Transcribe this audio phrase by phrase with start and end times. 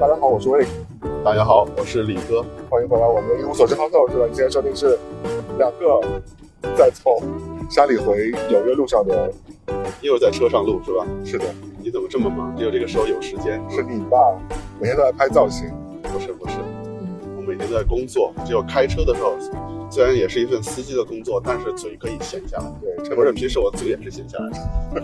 [0.00, 0.66] 大家好，我是魏。
[1.22, 2.42] 大家好，我是李哥。
[2.70, 4.24] 欢迎回来，我们一无所知好走是吧？
[4.26, 4.98] 你今天收听是
[5.58, 6.00] 两个
[6.74, 7.20] 在从
[7.68, 9.30] 山里回纽约路上的，
[10.00, 11.06] 又在车上录是吧？
[11.22, 11.44] 是的，
[11.82, 12.56] 你怎么这么忙？
[12.56, 13.62] 只有这个时候有时间？
[13.68, 14.16] 是你吧
[14.80, 15.70] 每天都在拍造型？
[16.04, 16.54] 不是不是，
[17.36, 19.34] 我每天都在工作，只有开车的时候，
[19.90, 22.64] 虽然也是一份司机的工作，但是嘴可以闲下来。
[23.04, 24.48] 对，不是平时我嘴也是闲下来
[24.94, 25.02] 的。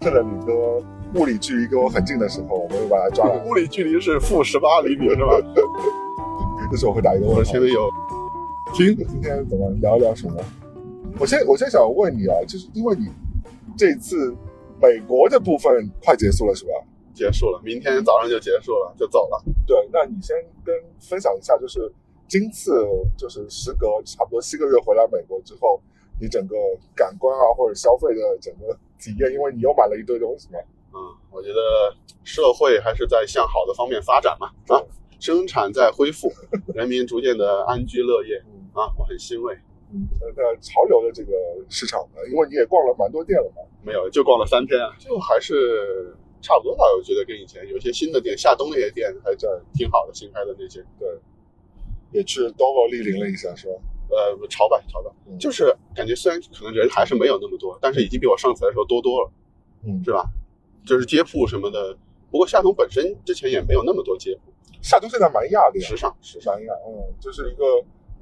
[0.00, 0.82] 趁着李哥
[1.14, 3.44] 物理距离跟我很近的时候，我们又把它抓来。
[3.44, 5.40] 物理距离是负十八厘米是吧？
[6.70, 7.42] 这时候我会打一个问号。
[7.42, 7.88] 前面有。
[8.74, 10.34] 听，今天怎么聊一聊什么？
[11.20, 13.06] 我先我先想问你啊，就是因为你
[13.76, 14.34] 这次
[14.82, 16.72] 美国的部分快结束了是吧？
[17.14, 19.40] 结束了，明天早上就结束了，就走了。
[19.64, 21.88] 对，那你先跟分享一下，就是
[22.26, 22.84] 今次
[23.16, 25.80] 就是时隔差不多七个月回来美国之后，
[26.20, 26.56] 你整个
[26.96, 30.58] 感官啊或者消费的整个体验，因为你又买了一堆东西嘛。
[31.34, 34.80] 嗯，我觉得社会还是在向好的方面发展嘛，啊，
[35.18, 36.32] 生产在恢复，
[36.74, 38.42] 人民逐渐的安居乐业。
[38.72, 39.54] 啊，我很欣慰。
[39.92, 41.32] 嗯，那潮流的这个
[41.68, 43.62] 市场呢，因为你也逛了蛮多店了嘛。
[43.82, 46.84] 没有，就逛了三天啊，就还是差不多吧。
[46.96, 50.84] 我觉得跟以前有一些新的店，夏冬那些店还在挺好的，新开的那些。
[50.98, 51.08] 对，
[52.10, 53.74] 也去 Dover 莅临了一下，是吧？
[54.10, 59.30] 呃，潮吧，潮吧，就是感觉虽然可能人还是没有那么多，但是已经比我上次来的时候多多了，
[59.86, 60.24] 嗯，是吧？
[60.86, 61.96] 就是街铺什么的，
[62.30, 64.52] 不过夏冬本身之前也没有那么多街铺。
[64.82, 67.64] 夏冬现在蛮亚的，时尚，时尚亚，嗯，就是一个。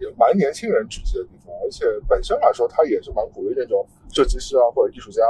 [0.00, 5.22] 也蛮年轻人聚集的地方，而且本身来说，它也是蛮鼓励那种设计师啊或者艺术家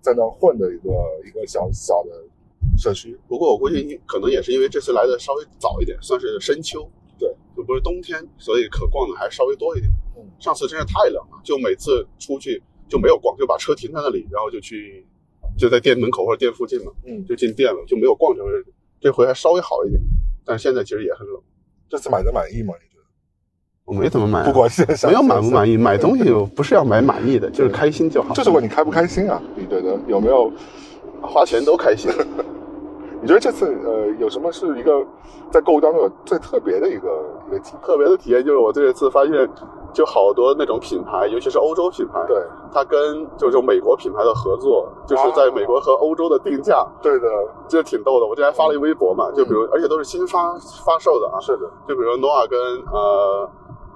[0.00, 0.90] 在那混的一个
[1.26, 2.10] 一个小小的
[2.78, 3.18] 社区。
[3.26, 9.90] 不过我估计可能也是因为这次来的稍微早一点，算是深秋，对，就不是冬天，所以可逛的还稍微多一点。
[10.16, 15.04] 嗯，上次真是太冷了，就每次出去就没有逛，就把车停在那里，然后就去
[15.60, 18.44] 就在店门口或者店附近嘛，嗯，就进店了，就没有逛成。
[19.00, 20.00] 这回还稍微好一点，
[20.44, 21.40] 但是现在其实也很冷。
[21.88, 22.74] 这次买的满意吗？
[22.80, 23.04] 你觉得
[23.84, 28.34] 我没怎么买，不管是没有满不满意，买东西不是要买满意的，就是开心就好。
[28.34, 29.40] 就是问你开不开心啊？
[29.56, 30.52] 你觉得有没有
[31.22, 32.10] 花钱都开心？
[33.22, 35.06] 你觉得这次呃有什么是一个
[35.50, 37.08] 在购物当中有最特别的一个
[37.50, 38.44] 一个特别的体验？
[38.44, 39.50] 就是我这次发现，
[39.92, 42.40] 就好多那种品牌，尤其是欧洲品牌，对，
[42.72, 47.28] 它跟就是美国品牌的合作，就是在美国和欧洲的定价，对的，
[47.66, 48.26] 这挺逗的。
[48.26, 52.58] 我之前发了一微博嘛，就比如，而且都是新发发售的啊，是的，就比如 Noah 跟
[52.92, 53.50] 呃。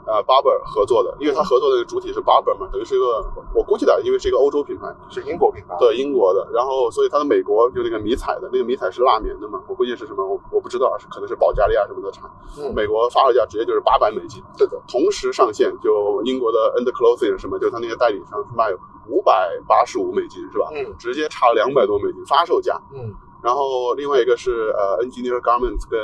[0.06, 18.72] 呃，Barber 合作的，因为他合作的主体是 Barber 嘛，等于是一个，我估计的，因为是一个欧洲品牌，是英国品牌，对，英国的，然后所以它的美国就那个迷彩的，那个迷彩是蜡棉的嘛，我估计是什么，我我不知道，是可能是保加利亚什么的产，嗯，美国发售价直接就是八百美金，对的，同时上线就英国的 Under Clothing 什么，就他那些代理商是卖
[19.08, 20.68] 五百八十五美金是吧？
[20.74, 23.14] 嗯，直接差两百多美金发售价，嗯。
[23.44, 26.00] 然后另外一个是呃，Engineer Garments 跟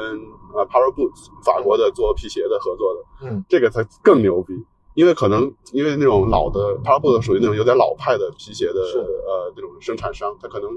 [0.54, 4.52] 呃 Power Boots 法国的做皮鞋的合作的，嗯，这个才更牛逼，
[4.94, 10.68] 因为可能因为那种老的 Power Boots 属于那种有点老派的皮鞋的呃那种生产商，他可能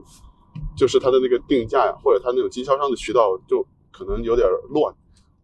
[0.77, 4.95] 就是他的那个定价呀，或者他那种经销商的渠道就可能有点乱。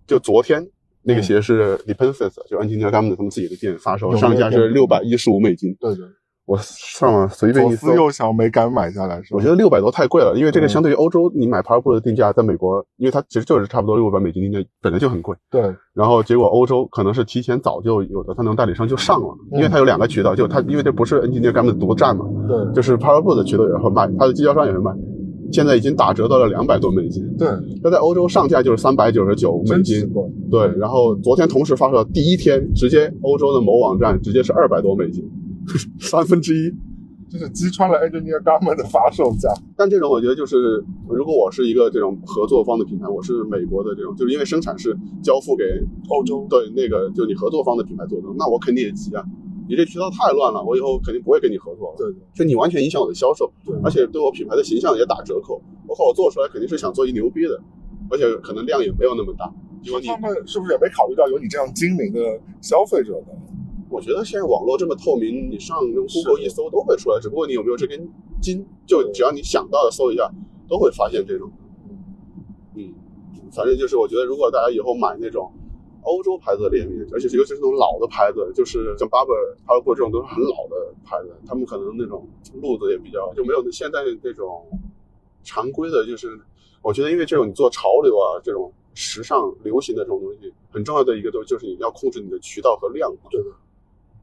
[0.07, 0.65] 就昨天
[1.03, 5.75] 那个鞋是 l e p e n s 就 Engineer Garments 他们自己的店发售，上架是六百一十五美金。
[5.81, 6.05] 对对。
[6.49, 9.21] 我上网随便一搜，又想没敢买下来？
[9.29, 15.35] 我觉得六百多太贵了，因为这个相对于欧洲，你买 Powerboot 的定价，在美国，因为它其实就是差不多六百美金定价，本来就很贵。
[15.51, 15.61] 对。
[15.93, 24.91] 然后结果欧洲可能是提前早就有的，它能代理商就上了，因为它有两个渠道，就它因为这不是 N 级店 Garment 独占嘛，对，就是 Powerboot 的渠道也会卖，它的经销商也会卖，
[25.51, 27.23] 现在已经打折到了两百多美金。
[27.37, 27.47] 对。
[27.83, 30.11] 它在欧洲上架就是三百九十九美金。
[30.49, 30.67] 对。
[30.79, 35.23] 然后昨天同时发售第一天，直接欧洲的某网站直接是二百多美金，
[35.99, 36.71] 三分之一。
[37.29, 45.63] 就是击穿了 Engineer Garment 的发售价，但这种我觉得就是，如果我是一个这种合作方的品牌，我是美国的这种，就是因为生产是交付给
[46.09, 49.23] 欧洲，对那个就你合作方的品牌做的，那我肯定也急啊！
[49.69, 51.97] 你这渠道太乱了，我以后肯定不会跟你合作了。
[51.99, 55.61] 对，就你完全影响我的销售，对，而且对我品牌的形象也打折扣。
[55.85, 57.61] 我靠，我做出来肯定是想做一牛逼的，
[58.09, 59.45] 而且可能量也没有那么大。
[59.85, 62.19] 他们是不是也没考虑到有你这样精明的
[62.59, 63.33] 消费者呢？
[63.89, 67.19] 我觉得现在网络这么透明，你上用 Google 一搜都会出来。
[67.19, 68.07] 只不过你有没有这根
[68.39, 70.31] 筋，就只要你想到的搜一下，
[70.67, 71.51] 都会发现这种。
[72.75, 72.93] 嗯，
[73.51, 75.51] 反正就是我觉得，如果大家以后买那种
[76.03, 82.27] 欧洲牌子的联名，而且尤其是那种老的牌子，就是像 Barber、p a 这种都是很老的牌子，他们可能那种
[82.61, 84.67] 路子也比较就没有现在这种
[85.43, 86.05] 常规的。
[86.05, 86.39] 就是
[86.83, 93.11] 我觉得，因为这种你做潮流啊，这种时尚流行的这种东西，很重要的一个都就是你要控制你的渠道和量。
[93.31, 93.49] 对的。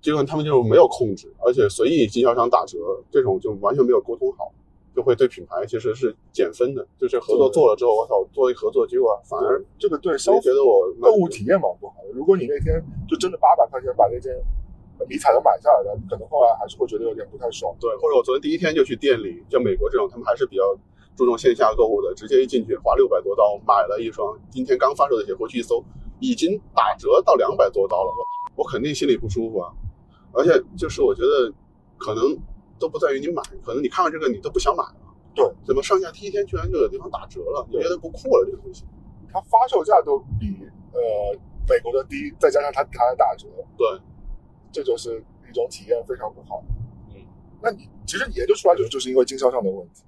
[0.00, 2.78] 结果他们就没有控制，而且随意经销商打折，
[3.10, 4.52] 这种就完全没有沟通好，
[4.94, 6.86] 就会对品牌其实是减分的。
[6.98, 12.10] 就是合作做了之后，我操，做一合作结果反而这个对消费觉得我购物体验蛮不好的。
[12.14, 14.32] 如果你那天就真的八百块钱把那件
[15.08, 17.74] 迷彩的买下来了，可能后来还是会觉得有点不太爽。
[17.80, 20.62] 对，或者我昨天第一天就去店里，像美国这种，他们还是比较
[21.16, 25.82] 注重线下购物的，直接一进去花六百多刀买了一双今天刚发售的鞋，回去一搜
[26.20, 28.10] 已经打折到两百多刀了，
[28.54, 29.72] 我肯定心里不舒服啊。
[30.36, 31.52] 而且就是我觉得
[31.96, 32.36] 可能
[32.78, 34.96] 都不在于你买，可能你看完这个你都不想买了。
[35.34, 37.66] 对，怎么上下第一天居然就有地方打折了？
[37.70, 38.84] 你觉得不酷了这个东西？
[39.32, 40.56] 它发售价都比
[40.92, 41.00] 呃
[41.68, 43.46] 美国的低，再加上它它还打折，
[43.76, 43.86] 对，
[44.72, 46.64] 这就是一种体验非常不好。
[47.14, 47.20] 嗯，
[47.62, 50.02] 那你其实研究出来就是就是因为经销商的问题。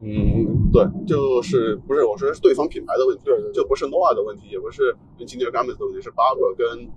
[0.00, 6.88] 嗯，对，就是不是我说是对方品牌的问题，对对对就不是 Nova 的问题，也不是跟今年 Garment 的问题，是 Barbour 跟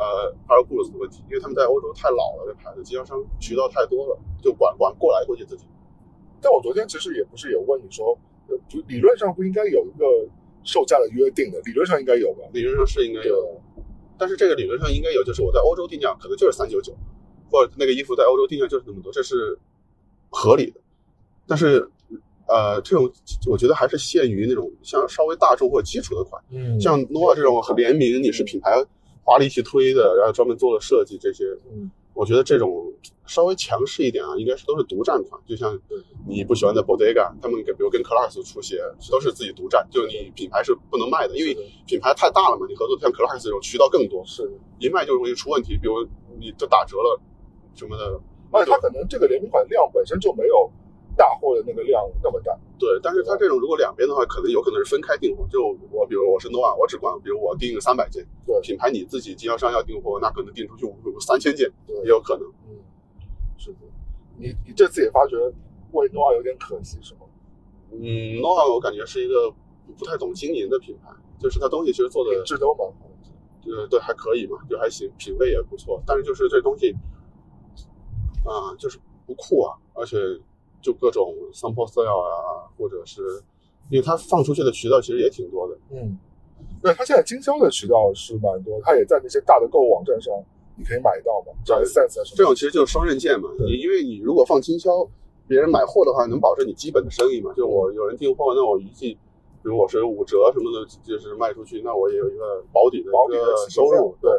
[0.00, 5.66] 呃 p a r a g o o s 的问题，因为他们在欧洲太老了，这牌子经销商渠道太多了，就管管过来过去自己。
[6.40, 8.18] 但我昨天其实也不是也问你说，
[8.66, 10.06] 就理论上不应该有一个
[10.64, 12.40] 售价的约定的，理论上应该有吧？
[12.54, 13.82] 理论上是应该有的，
[14.18, 16.96] 但是这个理论上应该有，就是我在欧洲定价可能就是三九九，
[17.50, 19.58] 或者那个衣服在欧洲定价就是那么多，这是
[20.30, 20.80] 合理的。
[21.46, 21.90] 但是
[22.48, 23.12] 呃，这种
[23.50, 28.82] 我觉得还是限于那种像稍微大众或者基础的款，嗯像 Nova 这种联名，你是品牌
[29.22, 32.92] 花力气推的，然后专门做了设计这些，嗯，我觉得这种
[33.26, 35.78] 稍微强势一点啊，应该是都是独占款，就像
[36.26, 41.56] 你不喜欢的 Bodega，他们给比如跟 Clarks 出鞋都是自己独占，就你品牌是不能卖的，因为
[41.86, 46.06] 品牌太大了嘛，你合作像 Clarks 这种渠道更多，是，一卖就容易出问题，比如
[46.38, 47.20] 你这打折了
[47.74, 48.20] 什么的，
[48.50, 50.70] 而且它可能这个联名款量本身就没有
[51.20, 52.58] 大货的那个量那么大。
[52.78, 55.46] 对，但是它这种如果两边的话，可能有可能是分开订货。
[55.50, 62.46] 就我比如我是 Nova，我只管，比如我订三百件，对品牌你自己经销商要订货，那可能订出去五三千件对也有可能。
[62.68, 62.80] 嗯，
[63.58, 63.78] 是的。
[64.38, 65.36] 你你这次也发觉
[65.92, 67.20] 为诺瓦有点可惜是吗？
[67.92, 69.52] 嗯，Nova 我感觉是一个
[69.98, 73.10] 不太懂经营的品牌，就是它东西其实做的品质都蛮好的。
[73.70, 76.92] 呃对还可以嘛，就还行，品味也不错，但是就是这东西
[78.42, 80.16] 啊、就是不酷啊，而且
[80.80, 83.22] 就各种 sample sale 啊，或者是
[83.90, 85.76] 因为它放出去的渠道其实也挺多的。
[85.90, 86.18] 嗯，
[86.82, 90.32] 对，它现在经销的渠道是蛮多，它也在那些大的购物网站上
[90.76, 92.36] 你可以买到嘛，像对 Sense 啊什么。
[92.36, 93.50] 这种其实就是双刃剑嘛。
[93.58, 95.06] 你因为你如果放经销，
[95.46, 97.52] 别人买货的话，能保证你基本的生意嘛。
[97.54, 104.14] 就我有人订货，那我预计，比如我是五折什么的，就是卖出去，那我也有一个保底的一保底的个收入。
[104.22, 104.30] 对，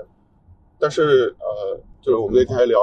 [0.79, 2.79] 但是呃，就是我们那天还聊，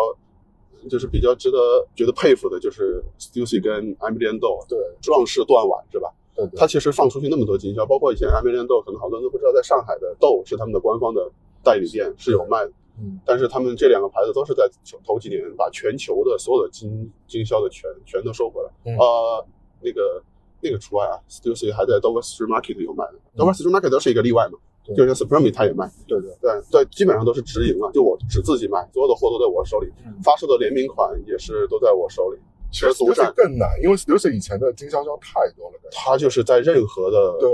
[0.88, 6.12] 就是比较值得觉得佩服的，就是 Stussy 跟 Emilian Do 对壮士断腕是吧？
[6.34, 11.30] 对对，他其实放出去那么多经销，包括以前 Emilian Do，可能好多人都不知道，在上海的豆是他们的官方的
[11.62, 12.72] 代理店是有卖的。
[13.00, 14.68] 嗯但是他们这两个牌子都是在
[15.06, 18.68] 头几年把全球的所有的经经销的全全都收回来。
[18.86, 19.46] 嗯呃，
[19.80, 20.20] 那个
[20.60, 26.50] 那个除外啊，Stussy 还在 Dover Street Market 有卖的、嗯 d o v e r Street Market 都是一个例外嘛，对就像 Supreme 它也卖，对对，对。
[26.70, 30.14] 对，基本上都是直营了，就我只自己卖，所有的货都在我手里，嗯。
[30.22, 32.38] 发售的联名款也是都在我手里，
[32.70, 37.50] 其实独占更难，因为 Stussy 以前的经销商太多了，感觉它就是在任何的对。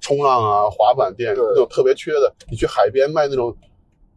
[0.00, 1.44] 冲浪啊、滑板店对。
[1.50, 3.56] 那种特别缺的，你去海边卖那种，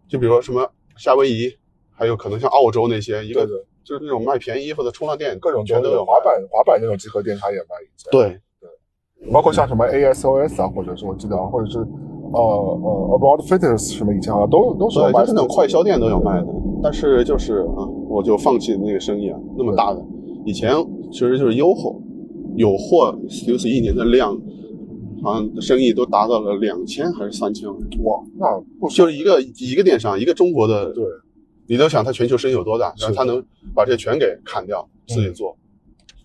[0.09, 1.55] 就比如说什么夏威夷，
[1.91, 8.09] 还有可能像澳洲那些，一个对对，就是那种卖便宜衣服的冲浪店，各种全都有滑板滑板那种集合店，他也卖以前。
[8.11, 8.41] 对，
[9.31, 11.77] 包括像什么 ASOS 啊，或者是我记得啊，或者是
[12.35, 16.47] 呃呃 About Fitness 什么以前好像都都是卖就是那种快销店都有卖的，
[16.83, 20.05] 但是就是啊，我就放弃那个生意啊，那么大的，
[20.45, 20.73] 以前
[21.11, 22.01] 其实就是优厚，
[22.55, 24.37] 有货 Stussy 一年的量，
[25.23, 31.03] 好像生意都达到了两千还是三千万，哇，那不就是一个一个电商，一个中国的，对，
[31.67, 35.55] 你都想他全球生意有多大，是然后它能把这全给砍掉，自己做，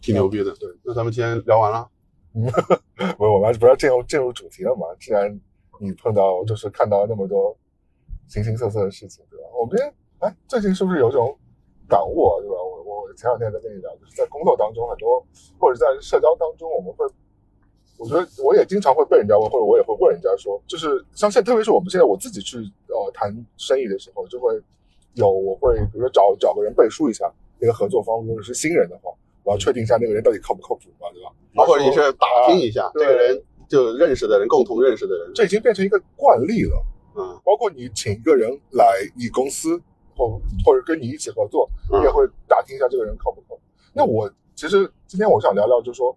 [0.03, 0.45] 挺牛逼的。
[0.61, 1.87] 对，那咱们今天聊完了，
[3.17, 4.87] 不是我们不是不要进入进入主题了嘛？
[5.01, 5.41] 既然
[5.81, 7.57] 你碰到就是看到那么多
[8.29, 9.47] 形形色色的事情，对吧？
[9.59, 11.35] 我们今天哎，最近是不是有一种
[11.89, 12.55] 感悟啊，对吧？
[12.55, 15.25] 我我前两天在跟你聊，就是在工作当中很多，
[15.59, 17.07] 或者在社交当中，我们会，
[17.97, 22.59] 我觉得我也经常会被人家问，或者我也会问人家说，就是像现特别是我们现在我自己去
[22.89, 24.61] 呃谈生意的时候，就会
[25.15, 29.11] 有我会比如说找找个人背书一下那个合作方，如果是新人的话，
[29.43, 31.33] 我要确定一下那个人到底靠不靠谱嘛，对吧？
[31.67, 36.85] 或者你是打听一下啊这个人，就认识的人，共同认识的人，这已经变成一个惯例了。
[37.17, 38.85] 嗯，包括你请一个人来
[39.17, 39.81] 你公司，
[40.17, 40.29] 或
[40.65, 43.61] 或者跟你一起合作，嗯你也会打听一下这个人靠不靠谱。
[43.93, 46.17] 那我其实今天我想聊聊，就是说，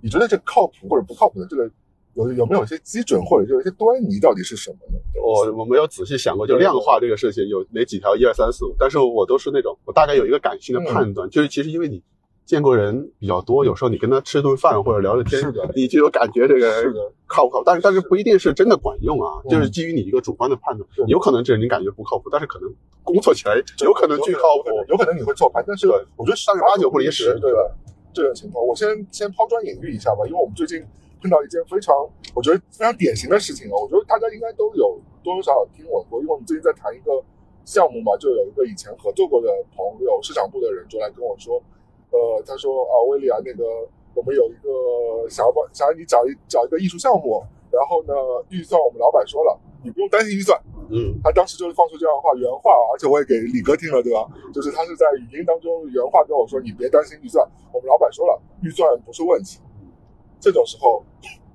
[0.00, 1.68] 你觉得这靠谱或者不靠谱的这个
[2.14, 4.98] 有有没有一些基准，或者是有一些端倪到底是什么呢？
[5.20, 12.02] 我我没有仔细想过，就量化这个事情有哪几条一二三四五，但是我都是那种我大概有一个感性的判断，就是其实因为你
[12.44, 15.40] 见过人比较多，有时候你跟他吃顿饭或者聊聊天，
[15.74, 17.64] 你就有感觉这个靠不靠谱。
[17.64, 19.50] 但是但是不一定是真的管用啊，嗯。
[19.50, 22.72] 就是基于你一个主观的判断，有可能这人你感觉不靠谱，但是可能
[23.02, 24.70] 工作起来有可能巨靠谱。
[24.88, 25.96] 有可能你会错判，但是对。
[26.16, 27.58] 我觉得但是八九不离十对吧？
[28.12, 30.84] 这种情况，我先先抛砖引玉一下吧，因为我们最近
[31.22, 31.94] 碰到一件非常
[32.34, 37.24] 我觉得非常典型的事情啊，我觉得大家应该都有多多少少听闻过，因为我们最近在谈一个
[37.64, 41.62] 项目嘛，就有一个以前合作过的朋友，市场部的人就来跟我说，
[42.12, 43.64] 呃，他说啊，威利啊，那个
[44.14, 48.14] 我们有一个想要帮想要你找一找一个艺术项目，然后呢，
[48.50, 50.60] 预算我们老板说了，你不用担心预算。
[50.90, 54.28] 嗯，他当时就是放出这样的话，原话，而且我也给李哥听了，对吧？
[54.52, 59.58] 就是他是在语音当中原话跟我说：“你别担心预算，我们老板说了，预算不是问题。”
[60.38, 61.02] 这种时候，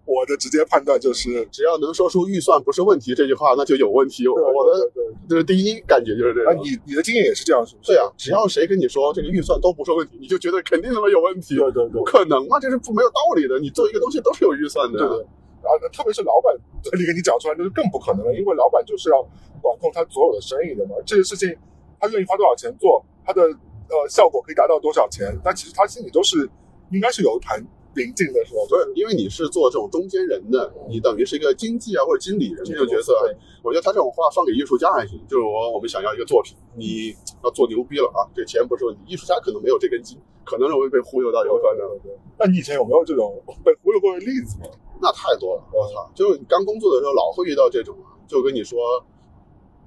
[0.07, 4.25] 我的直接判断就是，只要能说出预算不是问题这句话，那就有问题。
[4.25, 4.89] 我我的
[5.27, 6.63] 这是第一感觉就是这啊，样。
[6.63, 7.91] 你你的经验也是这样，是不是？
[7.91, 11.57] 对啊，只要谁跟你说这个预算都不是问题，你就觉得肯定他妈有问题。
[11.57, 13.59] 对对对不可能吗，这是不没有道理的。
[13.59, 14.97] 你做一个东西都是有预算的。
[14.97, 15.25] 对对。
[15.59, 19.21] 然后，特别是老板这里给你讲出来，那就更不可能了，因为老板就是要
[19.61, 20.95] 管控他所有的生意的嘛。
[21.05, 21.53] 这个事情，
[21.99, 26.49] 他愿意花多少钱做，他的呃效果可以达到多少钱，但其实他心里都是
[26.91, 27.61] 应该是有一盘
[27.97, 28.61] 临近的，是吧？
[28.69, 33.11] 对，因为你是做这种中间人的，你等于是一个经纪啊或者经理人这种角色。
[33.25, 37.11] 对我觉得他这种话放给艺术家还行，就是我我们想要一个作品，你
[37.43, 39.01] 要做牛逼了啊，这钱不是问题。
[39.07, 41.99] 艺术家可能没有这根筋，可能容易被忽悠到有可能。
[42.37, 44.69] 那你以前有没有这种被忽悠过的例子吗？
[45.01, 46.09] 那太多了，我操！
[46.15, 48.79] 就是你刚工作的时候老会遇到这种啊，就跟你说，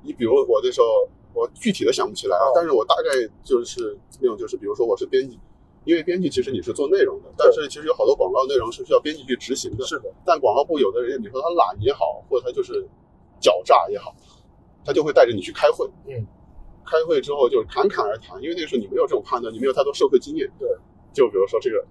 [0.03, 3.11] 你比如我那时候我具体的想不起来啊哦，但是我大概
[3.43, 5.39] 就是那种就是比如说我是编辑，
[5.85, 9.85] 因为编辑其实你是做内容的，但是其实有好多广告内容是需要编辑去执行的。
[9.87, 12.87] 是的，但广告部有的人，你说他懒也好，或者他就是
[13.41, 14.15] 狡诈也好，
[14.85, 15.89] 他就会带着你去开会。
[16.07, 16.27] 嗯，
[16.85, 20.51] 开会之后就是侃侃而谈，因为那个时候你没有这种判断，你没有太多社会经验。
[20.59, 20.69] 对，
[21.13, 21.85] 就比如说这个，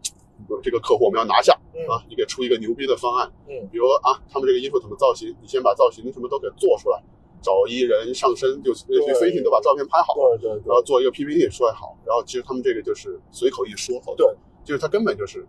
[0.61, 3.31] 这个客户我们要拿下、嗯啊，你给出一个牛逼的方案。
[3.47, 7.01] 嗯比如啊，他们这个衣服怎么造型，你先把造型什么都给做出来，
[7.41, 8.73] 找艺人上身，就
[9.19, 10.61] 飞艇都把照片拍好，对对对。
[10.65, 14.27] 然后做一个 PPT 说好，然后其实他们这个就是随口一说，对，
[14.63, 15.47] 就是他根本就是，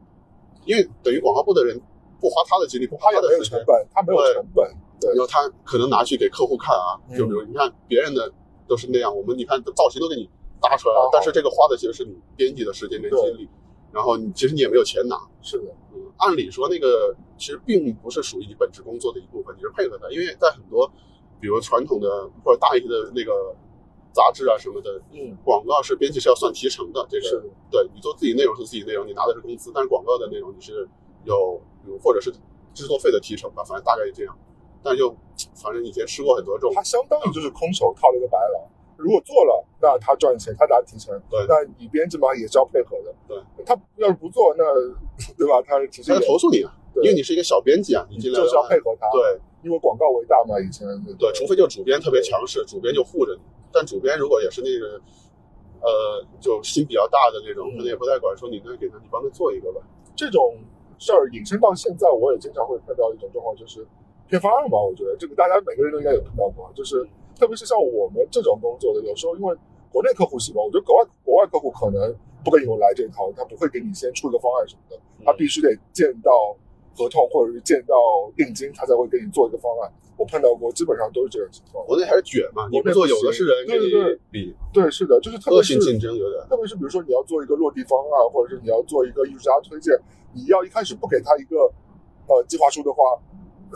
[0.65, 1.81] 因为等于广告部的人
[2.21, 4.71] 不花他的精力，不花他的时间，他没有成本，
[5.01, 5.11] 对。
[5.11, 7.19] 然后他可能拿去给客户看啊，嗯。
[7.19, 8.33] 就比如你看别人的
[8.69, 10.29] 都是那样，我们你看造型都给你
[10.61, 13.49] 搭出来了，但是这个花的其实是你编辑的时间跟精力，
[13.93, 20.91] 然后你其实你也没有钱拿，是的，嗯，按理说那个其实并不是属于你本职工作的一部分，你是配合的，因为在很多
[21.41, 23.55] 比如传统的或者大一些的那个
[24.13, 30.89] 杂志啊什么的，嗯，广告是编辑是要算提成的，这个是，对你做自己内容是自己内容，你拿的是工资，但是广告的内容你是
[31.25, 32.31] 有有或者是
[32.75, 34.37] 制作费的提成吧，反正大概是这样。
[34.83, 35.15] 但是就
[35.55, 38.71] 反正以前吃过很多这种，他相当于就是空手套了一个白狼。
[38.97, 41.19] 如果做了，那他赚钱，他拿提成。
[41.31, 43.15] 对那你编辑嘛也是要配合的。
[43.27, 44.65] 对，他要是不做，那
[45.39, 45.63] 对吧？
[45.63, 50.87] 他其实他也投诉你啊，对因为你是一个小编辑啊，你尽量就是要配合他。，对因为广告为大嘛，以前
[51.19, 53.41] 对，除非就主编特别强势，主编就护着你。
[53.73, 55.01] 但主编如果也是那个，
[55.81, 59.81] 呃，就心比较大的那种，嗯可能也不太管，说你那给他，你帮他做一个吧。
[60.17, 60.57] 这种
[60.99, 63.87] 事儿引申到现在，我也经常会碰到一种状况，就是
[64.29, 64.79] 骗方案吧。
[64.81, 67.07] 我觉得这个大家每个人都应该有碰到过，就是
[67.39, 69.57] 特别是像我们这种工作的，有时候因为
[69.93, 72.15] 国内客户习惯，我觉得国外国外客户可能
[72.45, 76.57] 不跟你们来这一套，他不会给你先出一个方案什么的，他必须得见到
[77.01, 77.97] 合同或者是见到
[78.37, 79.91] 定金，他才会给你做一个方案。
[80.19, 81.83] 我碰到过，基本上都是这种情况。
[81.87, 86.45] 国内还是卷嘛，你不做，有的是人跟你对对对比，对，是的，就是特别是恶性竞争有点。
[86.47, 89.97] 特别是比如说你要做一个落地方案，或者是你要做一个艺术家推荐，
[90.35, 91.73] 你要一开始不给他一个
[92.29, 93.17] 呃计划书的话，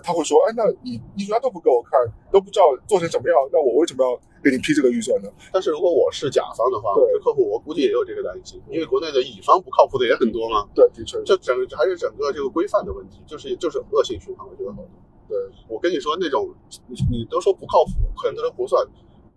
[0.02, 2.00] 他会说，哎，那你艺术家都不给我看，
[2.32, 5.28] 都不知道做成什么样，那我为什么要给你批这个预算呢？
[5.52, 10.66] 但是如果我是甲方的话，对客户，我估计也有这个担心，因为国内的乙方不靠谱的也很多嘛。
[10.74, 14.88] 对，的确，这整还是整个这个规范的问题，就是就是恶性循环，我觉得好多。
[15.28, 16.54] 对，我跟你说，那种
[16.86, 18.86] 你你都说不靠谱，很多人不算。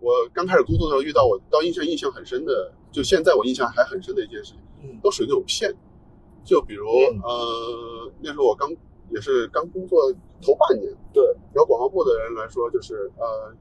[0.00, 5.74] 我刚开始工作的时候遇到我到印象印象很深的，就现在我印象还很深的一件事情，嗯都属于那种骗。
[6.44, 8.70] 就比如、嗯呃，那时候我刚
[9.10, 13.52] 也是刚工作头半年，对，然后广告部的人来说，就是呃，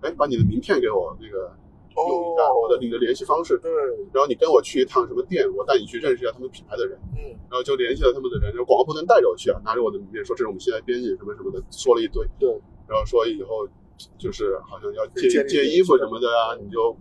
[0.00, 1.52] 哎，把你的名片给我那个
[1.94, 3.70] 用一下，我的你的联系方式，对，
[4.12, 6.98] 然后你跟我去一趟什么店，我带你去认识一下他们品牌的人。
[7.16, 12.48] 嗯，然后就联系了他们的人，然后广告部能带着我去啊，拿着我的名片说这是我们新来编辑什么什么的，说了一堆，对，
[12.88, 13.68] 然后说以后
[14.16, 16.96] 就是好像要借借衣服什么的啊，你就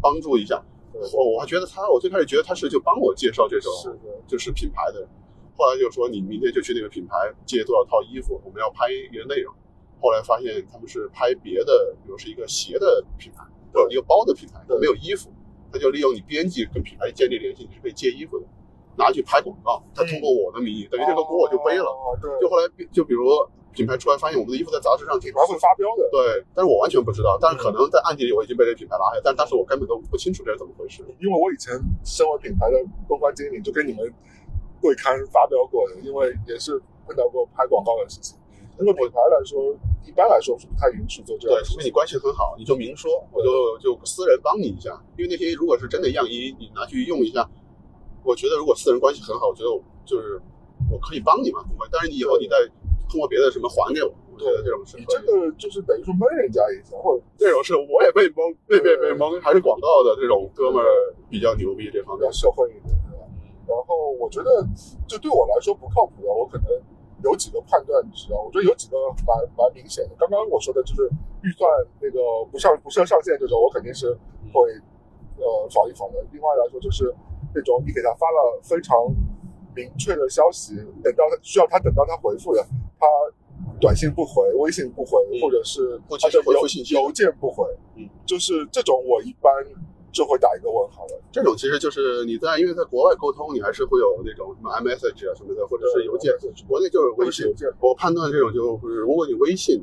[0.00, 0.62] 帮助一下。
[0.92, 1.00] 对。
[1.12, 3.72] 我我还觉得他，我最开始觉得他是就帮我介绍这种
[4.26, 5.06] 就是品牌的，
[5.60, 7.14] 后来就说你明天就去那个品牌
[7.44, 9.52] 借多少套衣服，我们要拍一个内容。
[10.00, 15.28] 后来发现他们是拍别的，比如是一个鞋的品牌，或者一个包的品牌，对没有衣服，
[15.70, 18.46] 他就利用你编辑跟品牌建立联系，你是可以借衣服的，
[18.96, 21.84] 拿去拍广告，他通过我的名义，等于这个锅我就背了。
[22.40, 23.28] 就后来就比如
[23.76, 26.08] 品牌出来发现我们的衣服在杂志上挺品牌会发飙的。
[26.10, 31.04] 对，但是我完全不知道，但是可能在暗地里我已经被这个品牌拉黑，但当时我根本都不清楚这是怎么回事。
[31.20, 34.10] 因为我以前身为品牌的公关经理，就跟你们
[34.80, 38.36] 对刊发表过的，因为也是碰到过拍广告的事情。
[38.78, 41.64] 那个品牌来说，一般来说是不太允许做这样对。
[41.64, 44.98] 除非你关系很好，你就明说，我就就私人帮你一下。
[45.18, 47.46] 因为那些如果是真的样衣，你拿去用一下，
[48.24, 50.40] 我觉得如果私人关系很好，我觉得我就是
[50.90, 51.86] 我可以帮你嘛，不会。
[51.92, 52.56] 但是你以后你再
[53.10, 55.20] 通过别的什么还给我，我觉得这种事你这。
[55.20, 60.88] 个就是等于说蒙人家一下，或者这种事我也被蒙，被被被蒙，还是广告的这种哥们儿
[61.28, 62.40] 比较牛逼这方面比较。
[62.40, 63.09] 社会一点，对吧？
[63.70, 64.66] 然后我觉得，
[65.06, 66.66] 就对我来说不靠谱的，我可能
[67.22, 70.16] 有几个判断值啊，我觉得有几个蛮蛮明显的。
[70.18, 71.08] 刚刚我说的就是
[71.42, 72.18] 预算那个
[72.50, 74.10] 不上不设上限这种，我肯定是
[74.52, 74.74] 会
[75.38, 76.18] 呃防一防的。
[76.32, 77.14] 另外来说，就是
[77.54, 78.96] 那种你给他发了非常
[79.76, 80.74] 明确的消息，
[81.04, 82.60] 等到他需要他等到他回复的，
[82.98, 83.06] 他
[83.80, 89.52] 短信不回，微信不回，嗯或者是不及时他的邮回复信息邮件不回，嗯，就是这种我一般
[90.12, 91.20] 就会打一个问号了。
[91.32, 96.32] 这种其实就是你在因为在国外沟通，你还是会有那种什么 iMessage 啊什么的，或者是邮件。
[96.66, 97.46] 国内就是微信
[97.80, 99.82] 我判断这种就是，如果你微信，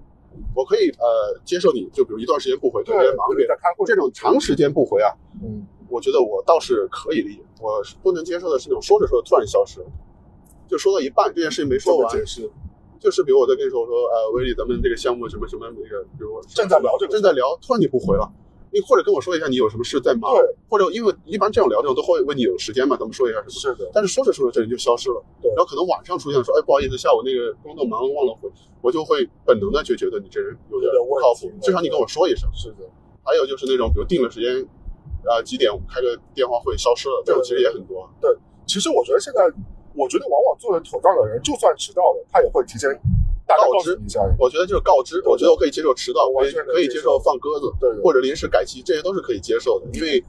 [0.53, 3.55] 我可以呃接受你，就比如一段时间不回，特别忙别在。
[3.55, 5.10] 开会这种长时间不回啊，
[5.41, 7.41] 嗯，我觉得我倒是可以理解。
[7.60, 9.88] 我不能接受的是那种说着说着突然消失了，
[10.67, 12.50] 就说到一半这件事情没说完，解释，
[13.00, 18.29] 就是比如我在跟你说，我说呃威利，咱们这个项目什么什么那个，比如正在聊这个正在聊，突然你不回了。
[18.72, 22.96] 你或者跟我说一下你有什么事在忙，对，或者因为一般这种聊这种都会问你有时间吗？
[23.00, 23.52] 咱们说一下什么。
[23.52, 28.50] 是的，但是说着说着这人就消失了，对然后可能晚上出现说，哎，不好意思，下午那个工作忙忘了回，
[28.82, 32.50] 我就会本能的就觉得你这人有点不靠谱，至少你跟我说一声。
[32.53, 32.84] 是的，
[33.24, 34.62] 还有就是那种，比如定了时间，
[35.24, 38.10] 啊、几点我们开个电话会消失了，这种其实也很多。
[38.20, 38.30] 对
[38.66, 39.42] 其实我觉得现在，
[39.96, 42.90] 我觉得往往做的妥当的人，就算迟到了，他也会提前
[43.55, 44.20] 告知一下。
[44.38, 50.22] 我觉得就是告知，我觉得我可以接受迟到，可以可以接受放鸽子，对对或者临时改期，这些都是可以接受的，因为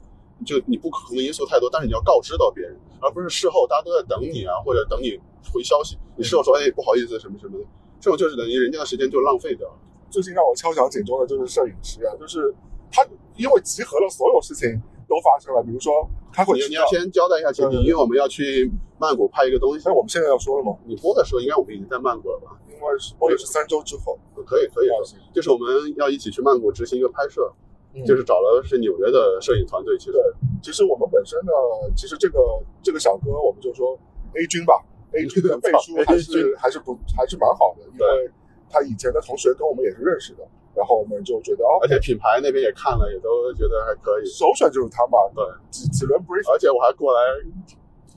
[0.45, 5.19] 就你不可能因素太多，但是你要告知到别人，而不是事后大家都在等你啊，或者等你
[5.51, 7.65] 回消息，你事后说哎不好意思什么什么的，
[7.99, 9.75] 这种就是等于人家的时间就浪费掉了。
[10.09, 12.53] 最近让我敲响警钟的就是摄影师啊，就是
[12.91, 13.05] 他
[13.35, 19.81] 因为集合了所有事情都发生了，比如说开会你你要，先交代一下前提，因为我们要去曼谷拍一个东西。
[19.85, 19.93] 那。
[19.93, 20.77] 我们现在要说了吗？
[20.85, 22.55] 你播的时候，应该我们已经在曼谷了吧？
[22.69, 24.87] 应该是或者是三周之后，可以可以
[25.33, 25.67] 就是我们
[25.97, 27.51] 要一起去曼谷执行一个拍摄，
[27.93, 28.05] 嗯。
[28.05, 30.21] 就是找了是纽约的摄影团队，其实对
[30.61, 31.51] 其实我们本身呢，
[31.97, 32.39] 其实这个
[32.83, 33.97] 这个小哥，我们就说
[34.35, 38.31] A 君吧，A 君的 背书还是还是不还是蛮好的，因为
[38.69, 40.47] 他以前的同学跟我们也是认识的，
[40.79, 44.25] 然后我们就觉得哦而，且品牌那边也看了，也都觉得还可以。
[44.25, 47.19] 首选就是他嘛，对，几几轮 brief，而且我还过来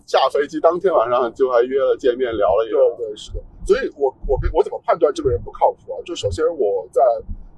[0.06, 3.10] 下飞机当天晚上就还约了见面聊了一对个。
[3.10, 5.98] 对是的，所以我我跟我怎么判断这个人不靠谱啊？
[6.06, 7.02] 就首先我在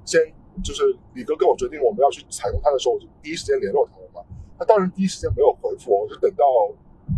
[0.06, 0.20] 先
[0.64, 4.22] 就是李哥跟我决定我们要去采用他的时候，我就第一时间联络他了嘛。
[4.56, 6.44] 他当然第一时间没有回复我，我是等到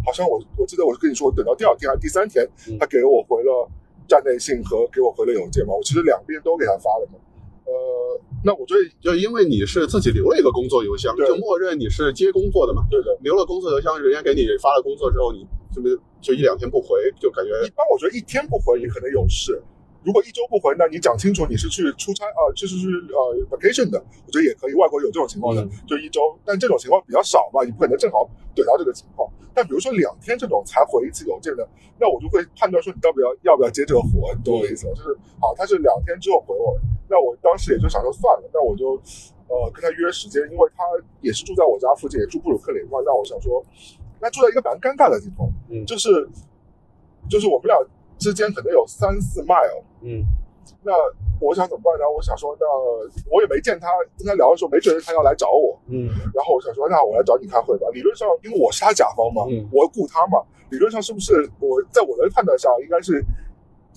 [0.05, 3.69] 好像我我记得我是跟你说，等到第二天还是第三天，嗯他给我回了
[4.09, 5.75] 站内信和给我回了邮件嘛。
[5.75, 7.19] 我其实两边都给他发了嘛。
[7.67, 12.83] 呃，那我觉得就因为你是自己留了一个工作邮箱，对就默认你是接工作的嘛。
[12.89, 13.19] 对的。
[13.23, 19.61] 留了工作邮箱，人家给你发了工作之后，你是不是就一两天不回，就感觉一般我觉得一天不回你可能有事，
[20.07, 24.75] 如果一周不回，那你讲清楚你是去出差啊，就是去呃 vacation 的，我觉得也可以。
[24.75, 28.23] 外国有这种情况的，嗯就一周，但这种情况比较少嘛，你不可能正好
[28.55, 29.29] 怼到这个情况。
[29.53, 31.67] 但比如说两天这种才回一次邮件的，
[31.99, 34.93] 那我就会判断说你到底要要不要接这个活，你懂我意思吗？
[34.95, 36.79] 就是好，他是两天之后回我，
[37.11, 38.95] 那我当时也就想说算了，那我就
[39.49, 40.85] 呃跟他约时间，因为他
[41.21, 43.59] 也是住在我家附近，也住布鲁克林嘛，那我想说，
[44.21, 46.29] 那住在一个蛮尴尬的地方，嗯就是
[47.29, 47.75] 就是我们俩
[48.19, 50.25] 之间可能有三四 mile，嗯
[50.83, 50.93] 那
[51.41, 52.05] 我想怎么办呢？
[52.09, 52.67] 我想说，那
[53.31, 57.87] 我也没见他，跟他聊的时候没觉得他要来找我，嗯然后我想说，那我来找你开会吧。
[57.93, 63.23] 理论上，因为我是他甲方嘛，嗯我雇他嘛，理论上是不是我在我的判断上应该是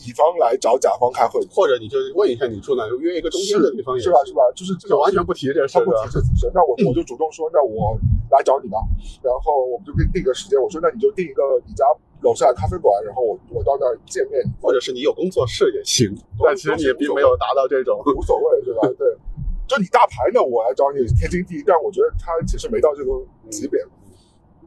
[0.05, 4.19] 乙方来找甲方开会，或者你就问一下你住哪，约一个中间的地方也是吧？
[4.25, 4.41] 是吧？
[4.55, 7.97] 就是这种完全不提这事他不提这此事，那我我就主动说，那我
[8.31, 8.77] 来找你吧。
[9.23, 11.85] 然后我们就可以定个时间，我说那你就定一个你家
[12.21, 18.01] 楼下咖啡馆，然后我我到那儿见面，或者是你有工作室也行，但其实你也并没有达到这种。
[18.15, 18.81] 无所谓，对吧？
[18.97, 19.15] 对，
[19.67, 23.11] 就你大牌呢，我来找你天经地义，但我觉得他其实没到这个
[23.49, 23.79] 级别。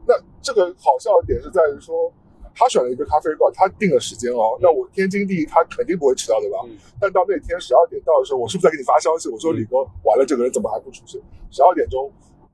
[0.06, 2.12] 那这个好笑的点是在于说，
[2.54, 6.58] 他选了一个咖啡馆，他定了时间哦，那我天经地义，他肯定不会迟到，对吧？
[6.64, 9.28] 嗯但到那天十二点到的时候，我是不是在给你发消息？
[9.28, 11.20] 我说嗯李哥，完了，这个人怎么还不出现？
[11.50, 12.10] 十二点钟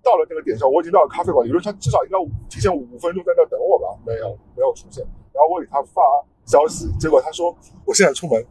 [0.09, 2.16] 到到了那个点上，我已经到了咖啡馆，理论上至少应该
[2.49, 5.05] 提前五分钟在那等我吧，没有没有出现。
[5.35, 6.01] 然后我给他发
[6.47, 8.42] 消息，结果他说我现在出门，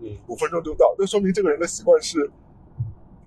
[0.00, 2.28] 嗯，五分钟就到，那说明这个人的习惯是，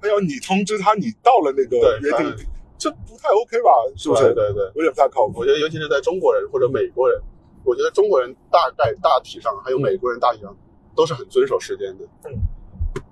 [0.02, 2.46] 他要你通知他你到了那个约定对，
[2.78, 3.72] 这不太 OK 吧？
[3.96, 4.34] 是不是？
[4.34, 5.46] 对对对，有点不太靠谱我。
[5.46, 7.18] 觉得尤其是在中国人或者美国人，
[7.64, 10.54] 我觉得中国人大概大体上还有美国人大体上
[10.94, 12.06] 都是很遵守时间的。
[12.26, 12.36] 嗯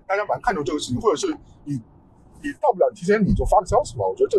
[0.08, 1.26] 大家蛮看重这个事情，或者是
[1.64, 1.74] 你
[2.44, 4.06] 你到不了，你提前你就发个消息嘛。
[4.06, 4.38] 我觉得这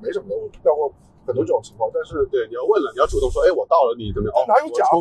[0.00, 0.92] 没什么的，我遇到过
[1.26, 4.34] 很多这种情况，但是对，你要问了，你要主动说，哎，我到了，你怎么样？
[4.36, 5.00] 哦， 哪有甲方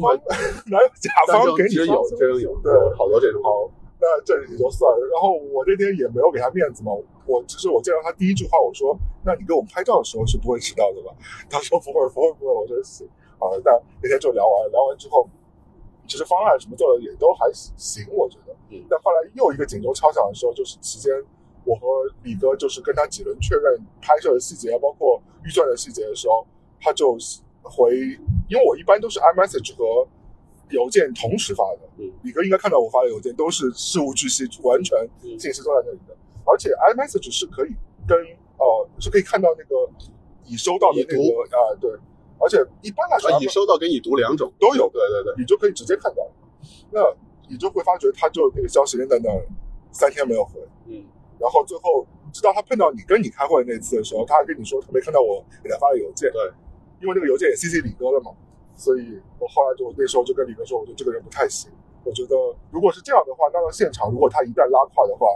[0.71, 3.41] 哪有甲方给你其实有，你发消息真有，对有好多这种。
[3.43, 5.01] 好，那这也就算了。
[5.12, 6.91] 然后我那天也没有给他面子嘛，
[7.25, 11.13] 我只是我见到他第一句话，我说：“那你给我们拍照的时候是不会迟到的吧？”
[11.49, 15.27] 他说：“不会，不会，不会。”我说：“行。”好，那那天就聊完，聊完之后，
[16.08, 18.53] 其实方案什么做的也都还行，我觉得。
[18.71, 21.13] 嗯但后来又一个警钟敲响的时候，就是期间
[21.65, 21.88] 我和
[22.23, 26.45] 李哥就是跟他几轮确认拍摄的细节，包括预算的细节的时候，
[26.80, 27.17] 他就
[27.63, 27.95] 回，
[28.47, 30.08] 因为我一般都是 iMessage 和
[30.69, 31.80] 邮件同时发的。
[31.97, 36.15] 嗯，李哥应该看到我发的邮件都是事无巨细，完全嗯信息都在那里的。
[36.45, 37.73] 而且 iMessage 是可以
[38.08, 38.17] 跟
[38.58, 39.91] 呃是可以看到那个
[40.45, 41.17] 已收到的那个
[41.58, 41.89] 啊、对，
[42.39, 46.28] 而且一般来说啊，已收到跟已读两种都有对对对，你就可以直接看到。
[46.91, 47.01] 那
[47.49, 49.45] 你就会发觉他就那个消息扔在那儿，
[49.91, 51.04] 三天没有回，嗯，
[51.39, 56.41] 然后最后直到他碰到你跟你开会那次的时候，他还跟你说他没看到我给他发的邮件，对，
[57.01, 58.31] 因为那个邮件也 CC 李哥了嘛，
[58.75, 61.71] 所以我后来就那时候就跟李哥说，我觉得这个人不太行，
[62.03, 62.35] 我觉得
[62.71, 65.27] 如果是这样的话，那到现场如果他一旦拉胯的话，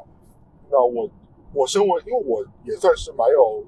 [0.69, 1.09] 那我
[1.53, 3.63] 我身为因为我也算是蛮有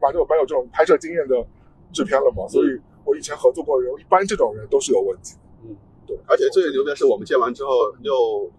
[0.00, 1.46] 蛮有蛮有这种拍摄经验的
[1.92, 5.40] 制片了嘛，所以我以前合作过的人，一般这种人都是有问题的。
[5.64, 7.70] 嗯，对，而且最牛逼的是，我们见完之后
[8.02, 8.50] 又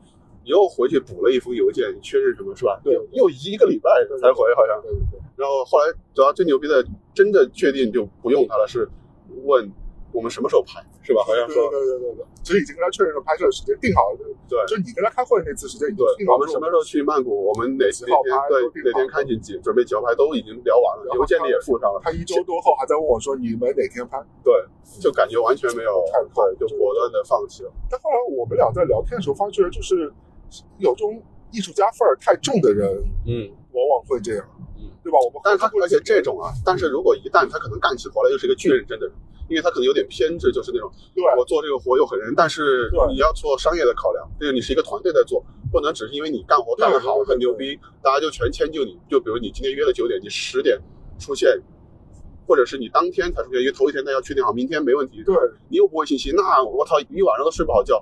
[0.43, 2.79] 又回去补了一封邮件，确认什么是吧？
[2.83, 4.81] 对又又一个礼拜才回，好像。
[4.81, 5.19] 对对对。
[5.37, 8.87] 然后后来主要最牛逼的，真的确定就不用他了，是
[9.43, 9.71] 问
[10.11, 11.23] 我们什么时候拍，是吧？
[11.23, 14.19] 好像说对对对对，其实已经跟他确认了拍摄的时间，定好了。
[14.51, 16.35] 对就你跟他开会那次时间已经定，好了。
[16.35, 18.03] 我们什么时候去曼谷，我们哪天
[18.51, 22.01] 对哪天看景几准备几号拍都已经聊完了，邮件里也附上了。
[22.03, 24.21] 他一周多后还在问我说你们哪天拍？
[24.43, 24.53] 对，
[24.99, 26.03] 就感觉完全没有
[26.35, 27.71] 对，就果断的放弃了。
[27.89, 30.11] 但后来我们俩在聊天的时候发觉，就是
[30.77, 32.87] 有这种艺术家范儿太重的人，
[33.25, 34.45] 嗯，往往会这样，
[34.77, 35.17] 嗯，对吧？
[35.19, 39.15] 我们但是他而且这种啊，但是如果一旦他可能干起活来又是一个巨认真的人，
[39.49, 41.23] 因为他可能有点偏执，就是那种对。
[41.37, 48.97] 我做这个活又很认真，但是你要做商业的考量，就是你是一个团队在做，不能只是因为你干活干得好很牛逼，大家就全迁就你。
[49.09, 50.79] 就比如你今天约了九点，你十点
[51.19, 51.61] 出现，
[52.47, 55.35] 或者是你当天才出现，因为头一天他要确定好明天没问题，对。
[55.69, 58.01] 你又不会信息，那我操，一晚上都睡不好觉，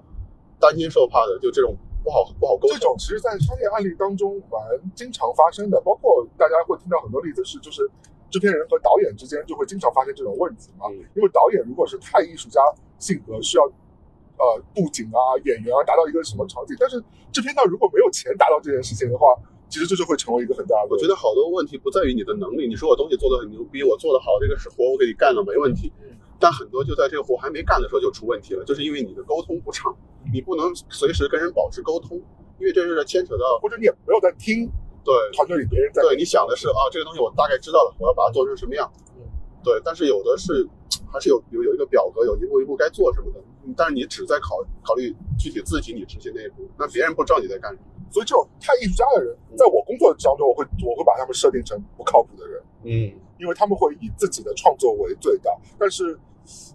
[0.59, 1.75] 担惊受怕的，就这种
[2.09, 2.73] 不好不好沟通。
[2.73, 4.57] 这种其实，在商业案例当中蛮
[4.95, 7.87] 经常发生的，包括大家会听到很多例子是，就是
[8.31, 10.89] 制片人和导演之间就会经常发生这种问题嘛。
[10.89, 12.59] 嗯因为导演如果是太艺术家
[12.97, 14.43] 性格，需要呃
[14.73, 16.97] 布景啊、演员啊达到一个什么场景，但是
[17.31, 19.37] 制片方如果没有钱达到这件事情的话，
[19.69, 21.05] 其实这就会成为一个很大的问题。
[21.05, 25.93] 我觉得好多问题不在于你的能力，你说我东西做的很牛逼，我做的好，这个是活我给你干了没问题。
[26.01, 29.93] 嗯但很多就在这个活还没干的时候就出问题了，就是因为你的沟通不畅，
[30.31, 32.17] 你不能随时跟人保持沟通，
[32.59, 34.69] 因为这是牵扯到或者你也没有在听
[35.03, 39.23] 对团队里别人在对，你想的是啊，这个东西我大概知道了，我要把它做成什么样嗯。
[39.63, 40.67] 对，但是有的是
[41.11, 47.83] 还是有有有一个表格，有一步一步该做什么的，嗯但是你只在考考虑具体自己你执行那一步，那别人不知道你在干什么。
[48.11, 52.63] 所以这种太艺术家的人，在我工作当中，我会我会把他们设定成不靠谱的人。
[52.83, 52.89] 嗯，
[53.37, 55.55] 因为他们会以自己的创作为最大。
[55.77, 56.17] 但是，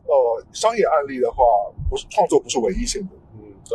[0.06, 1.42] 呃，商业案例的话，
[1.90, 3.16] 不是创作不是唯一性的，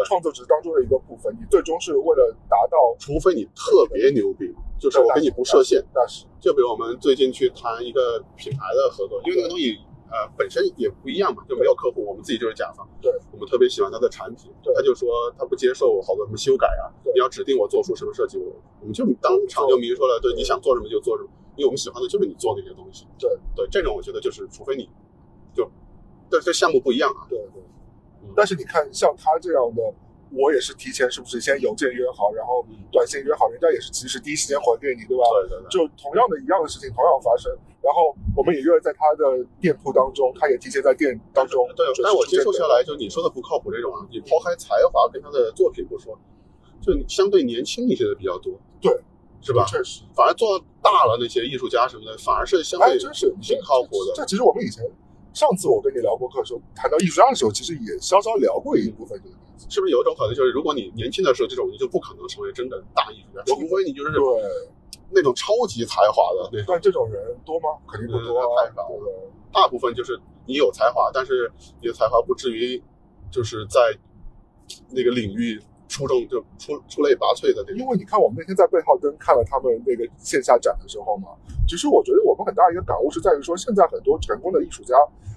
[0.05, 1.33] 创作只是当中的一个部分。
[1.39, 5.83] 你最终是为了达到，除非你特别牛逼，就是我给你不设限。
[5.93, 9.77] 那是就比如我们最近去谈一个品牌的合作，因为那个东西
[10.11, 12.87] 呃本身也不一样嘛，就没有客户，我们自己就是甲方。
[13.01, 23.05] 对，我们特别喜欢他的产品，他就说他不接受好多什么修改啊，你要指定我做出什么设计，我我们就当场就明说了，对，你想做什么就做什么，因为我们喜欢的就是你做那些东西。
[23.17, 24.89] 对对，这种我觉得就是除非你
[25.53, 25.69] 就，
[26.29, 27.27] 但这项目不一样啊。
[27.29, 27.63] 对对嗯。
[28.35, 29.81] 但是你看，像他这样的，
[30.31, 35.23] 我也是提前是不是先邮件约好，然后短信约好，人家也是及时第一时间还给你，对吧？
[35.41, 37.51] 对对对，就同样的一样的事情同样发生，
[37.81, 41.67] 然后我们也约了在他的店铺当中，他也提前在店当中。
[41.75, 46.17] 对就是，但我接触下来，就你说的不靠谱这种啊，你抛开才华跟他的作品不说，
[46.81, 48.93] 就相对年轻一些的比较多，对，
[49.41, 49.65] 是吧？
[49.65, 54.13] 确实，反而做大了那些艺术家什么的，反而是相哎，对真是挺靠谱的。
[54.15, 54.85] 这其实我们以前
[55.33, 59.67] 上次我跟你聊播客的时候，谈到艺术家的时候，其实也稍稍聊过一部分这个东西。
[59.69, 64.23] 是不是有一种可能，就是如果你年轻的时候这种，你就不可能成为真的大艺术家，除非你就是对，
[65.11, 67.69] 那种超级才华的那种，但这种人多吗？
[67.91, 68.89] 肯定不多啊，太少？
[69.51, 72.81] 大部分就是你有才华，但是你的才华不至于
[73.29, 73.79] 就是在
[74.89, 77.77] 那个领域出众就出出类拔萃的那种。
[77.77, 81.35] 因为你看，我们那天在贝浩登看了他们那个线下展的时候嘛，
[81.67, 84.95] 其实我觉得我们很大一个感悟是在于说，现在很多成功的艺术家，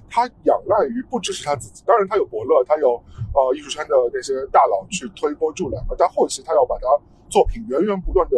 [0.09, 3.03] 他仰赖于不只是他自己，当然他有伯乐，他有
[3.35, 6.87] 呃艺术圈的那些大佬去推波助澜，但后期他要把他
[7.29, 8.37] 作品源源不断的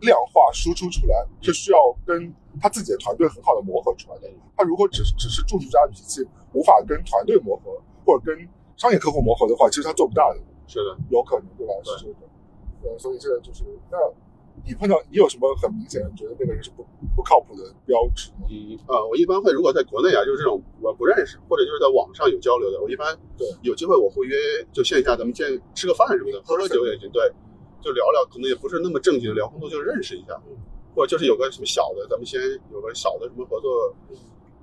[0.00, 4.28] 量化输出出来，是需要跟他自己的团队很好的磨合出来的。
[4.56, 7.70] 他如果只是只是艺术家的脾气，无法跟团队磨合，
[8.06, 10.40] 或者跟商业客户磨合的话，其实他做不大的。
[10.68, 11.72] 是的，有可能，对吧？
[11.82, 12.20] 对是的，
[12.84, 13.96] 呃，所以这个就是，那
[14.66, 16.84] 你碰到你有什么很明显觉得那个人是不
[17.16, 18.46] 不靠谱的标志吗？
[18.50, 24.36] 嗯呃，我一般会如果在国内啊，就是这种我不认识或者就是在网上有交流的，我一般对有机会我会约
[24.72, 27.32] 就线下咱们见吃个饭什么的，喝喝酒也行，对，
[27.80, 30.38] 就聊聊，可能也不是那么正经的聊，工作就认识一下，
[30.94, 32.40] 或者就是有个什么小的，咱们先
[32.72, 33.94] 有个小的什么合作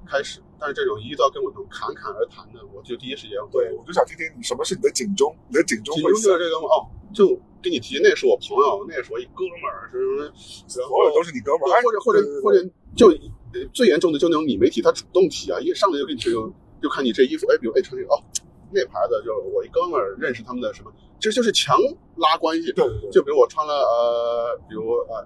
[0.05, 7.27] 开始，但是这种一遇到跟我这种侃侃而谈的，我就第一时间会对，我就想听听你什么是你的警钟，你的警钟其会响，中就是这个哦，就
[7.61, 9.97] 跟你提，那是我朋友，那是我一哥们儿，是
[10.67, 10.87] 什么？
[10.87, 12.63] 所有都是你哥们儿，哎或者或者或者
[12.95, 13.09] 就
[13.53, 18.21] 呃最严重的就那种你没提他主动提啊，一上来就跟你就就看你这衣服，哎，比如哎穿这个哦，
[18.71, 21.77] 那牌子就是我一哥们儿认识他们的什么，这就是强
[22.17, 22.71] 拉关系。
[22.73, 25.25] 对对对，就比如我穿了呃，比如呃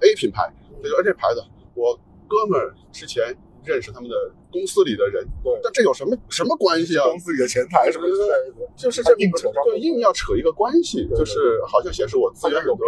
[0.00, 1.42] A 品牌，他就哎这牌子
[1.74, 4.14] 我哥们儿之前认识他们的
[4.50, 5.52] 公司里的人，对。
[5.62, 7.04] 但这有什么什么关系啊？
[7.08, 12.86] 公司里的前台什么之类的，就是这硬扯上对硬要扯一个关系，就是好像显示我资源很多。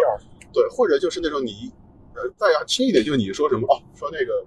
[0.52, 1.70] 对，或者就是那种你，
[2.14, 4.44] 呃，再要轻一点，就是你说什么哦，说那个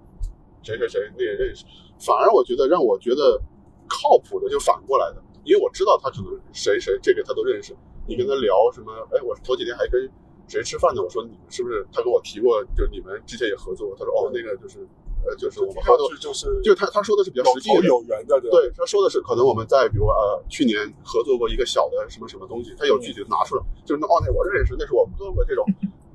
[0.62, 1.64] 谁谁谁那个认识，
[1.98, 3.40] 反而我觉得让我觉得
[3.88, 7.74] 靠谱的就反过来的，因为我知道他可能谁谁这个他都认识，
[8.06, 10.06] 你跟他聊什么，哎，我头几天还跟
[10.46, 11.02] 谁吃饭呢？
[11.02, 11.86] 我说你们是不是？
[11.90, 14.86] 他跟我提过，就是你们之前也合作，他说哦，那个就是，
[15.26, 25.64] 呃，就是我们合作，就是就他他说的是比较实际的，有缘的，对吧对，他说的是可能我们在比如呃去年合作过一个小的什么什么东西，他有具体的拿出来，就是那哦那我认识，那是我哥们这种，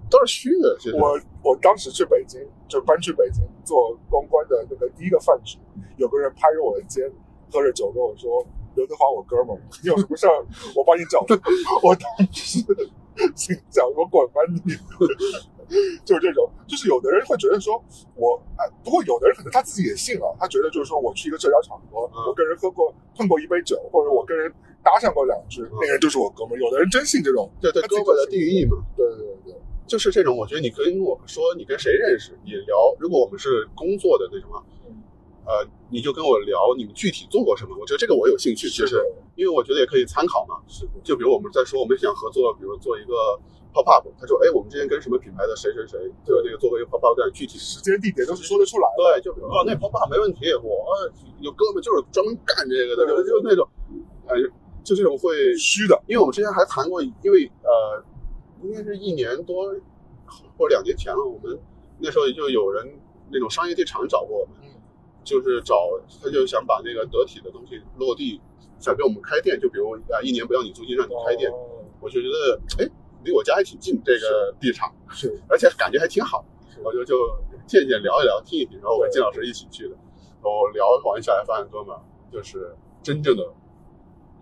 [0.09, 0.77] 都是虚的。
[0.79, 5.57] 其实我我当时去北京，就搬去北京做公关的那个第一个饭局，
[5.97, 7.11] 有个人拍着我的肩，
[7.51, 8.45] 喝着酒跟我说
[8.75, 10.45] ：“刘德华，我哥们儿，你有什么事儿
[10.75, 11.25] 我帮你找。
[11.83, 12.59] ”我当时
[13.35, 14.73] 心想：“我滚吧你！”
[16.05, 17.81] 就是这种，就是有的人会觉得说，
[18.15, 24.51] 我哎，不过有的人可能他自己也信了，他觉得就是说我去一个社交场合，嗯我跟人喝过碰过一杯酒，或者我跟人
[24.83, 26.59] 搭讪过两句，那个人就是我哥们儿。
[26.59, 29.55] 有的人真信这种，对对哥们的定义嘛，对对对对。
[29.87, 30.37] 就是这种。
[30.37, 34.61] 我觉得你跟我们说你跟谁认识，你聊，如果我们是工作的那种啊，
[35.45, 37.75] 呃，你就跟我聊你们具体做过什么。
[37.79, 39.03] 我觉得这个我有兴趣，其实是，
[39.35, 40.61] 因为我觉得也可以参考嘛。
[40.67, 43.13] 是，就比如我们在说我们想合作，比如做一个
[43.73, 49.21] pop up，他说哎，我们之前跟什么品牌的谁谁谁，就那个做过一个 pop up，但具体时间地点都是说得出来的。
[49.21, 53.67] 对，就哦，那 pop up 没问题，我呃有哥们就是专门干这个的，就就那种，
[54.27, 54.35] 呃，
[54.83, 58.03] 就这种会，虚的，因为我们之前还谈过，因为呃，
[58.63, 59.73] 应该是一年多
[60.57, 61.57] 或者两年前了，我们
[61.99, 62.99] 那时候就有人
[63.31, 64.69] 那种商业地产找过我们，嗯
[65.23, 65.75] 就是找
[66.23, 68.41] 他就想把那个得体的东西落地，
[68.79, 72.89] 想给我们开店，就比如啊一年不要你租金让你开店，哦我就觉得哎
[73.23, 76.43] 离我家还挺近这个地场，是而且感觉还挺好。
[76.69, 77.15] 是我就就
[77.67, 82.01] 见见聊一聊，听一听，然后我跟金老师一起去的，然后聊完下来发现，哥们儿
[82.31, 83.43] 就是真正的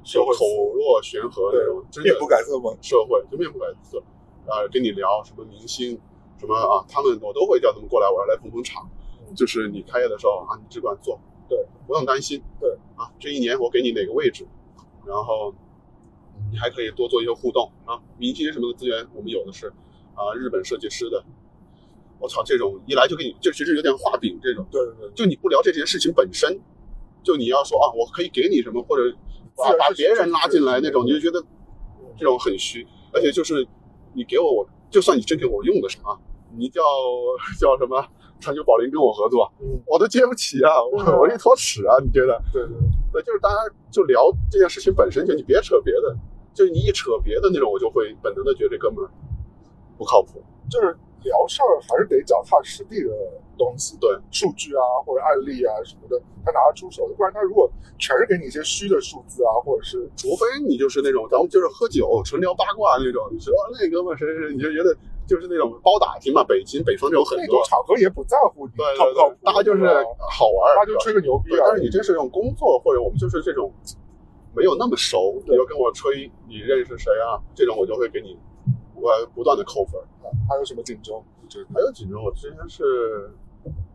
[0.03, 2.75] 社会口若悬河那种，真的面不改色嘛？
[2.81, 3.99] 社会就面不改色，
[4.45, 5.99] 啊，跟你聊什么明星，
[6.39, 8.89] 什么啊，他们我都会叫他们过来，我要来捧捧场。
[9.35, 14.47] 就是你开业的时候啊，你只管做，对，不用担心，对啊，这一年我给你哪个位置，
[15.05, 15.53] 然后
[16.51, 19.67] 你还可以多做一些互动啊，明星什么的资源我们有的是，
[20.15, 21.23] 啊，日本设计师的，
[22.19, 26.59] 我操，这种一来就给你，就其实有点画饼这种，对对对，就你不聊这件事情本身，
[27.23, 29.03] 就你要说啊，我可以给你什么，或者
[29.55, 31.43] 把把别人拉进来那种，你就觉得
[32.17, 33.67] 这种很虚，而且就是
[34.13, 36.19] 你给我，我就算你真给我用的什么，
[36.57, 36.81] 你叫
[37.59, 38.07] 叫什么
[38.39, 41.17] 川久保玲跟我合作，嗯，我都接不起啊，我嗯。
[41.17, 42.41] 我一坨屎啊，你觉得？
[42.53, 42.71] 对对
[43.11, 43.55] 对，就是大家
[43.91, 46.15] 就聊这件事情本身，就你别扯别的，
[46.53, 49.09] 就是你一扯别的那种，我就会本能的觉得这哥们儿
[49.97, 50.43] 不靠谱。
[50.69, 53.09] 就是聊事儿还是得脚踏实地的
[53.57, 64.95] 东西，对，数据啊或者案例啊什么的，他拿得出手的，不然他如果全是给你一些虚的数字啊，或者是除非你就是那种咱们就是喝酒纯聊八卦那种，你说哦那哥们谁谁谁，你就觉得
[65.27, 69.83] 就是那种包打听嘛，北京北方这种很多，那种场合也不在乎你对对靠不靠谱，，对大家就是
[70.31, 71.51] 好玩儿，大家就吹个牛逼。
[71.59, 73.71] 但是你真是用工作或者我们就是这种
[74.55, 78.39] 没有那么熟，你就跟我吹你认识谁啊，这种我就会给你
[78.95, 80.05] 我不断的扣分儿。
[80.49, 81.23] 还有什么警钟？
[81.47, 83.31] 就是还有锦州，我之前是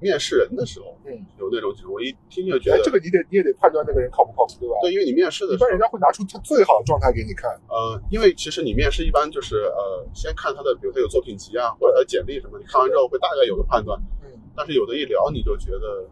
[0.00, 4.74] 面试人的时候，嗯，有那种我一听就觉哎得，，这个你得你也得判断那个人靠不靠谱，对吧？
[4.82, 7.50] 对，因为你面试的时候一般人，家会拿出他最好的状态给你看。
[7.68, 13.98] 呃，因为其实你面试一般就是呃，先看他的，比如他有作品集啊，或者他的简历什么，你看完之后会大概有个判断。
[14.24, 16.08] 嗯，但是有的一聊你就觉得，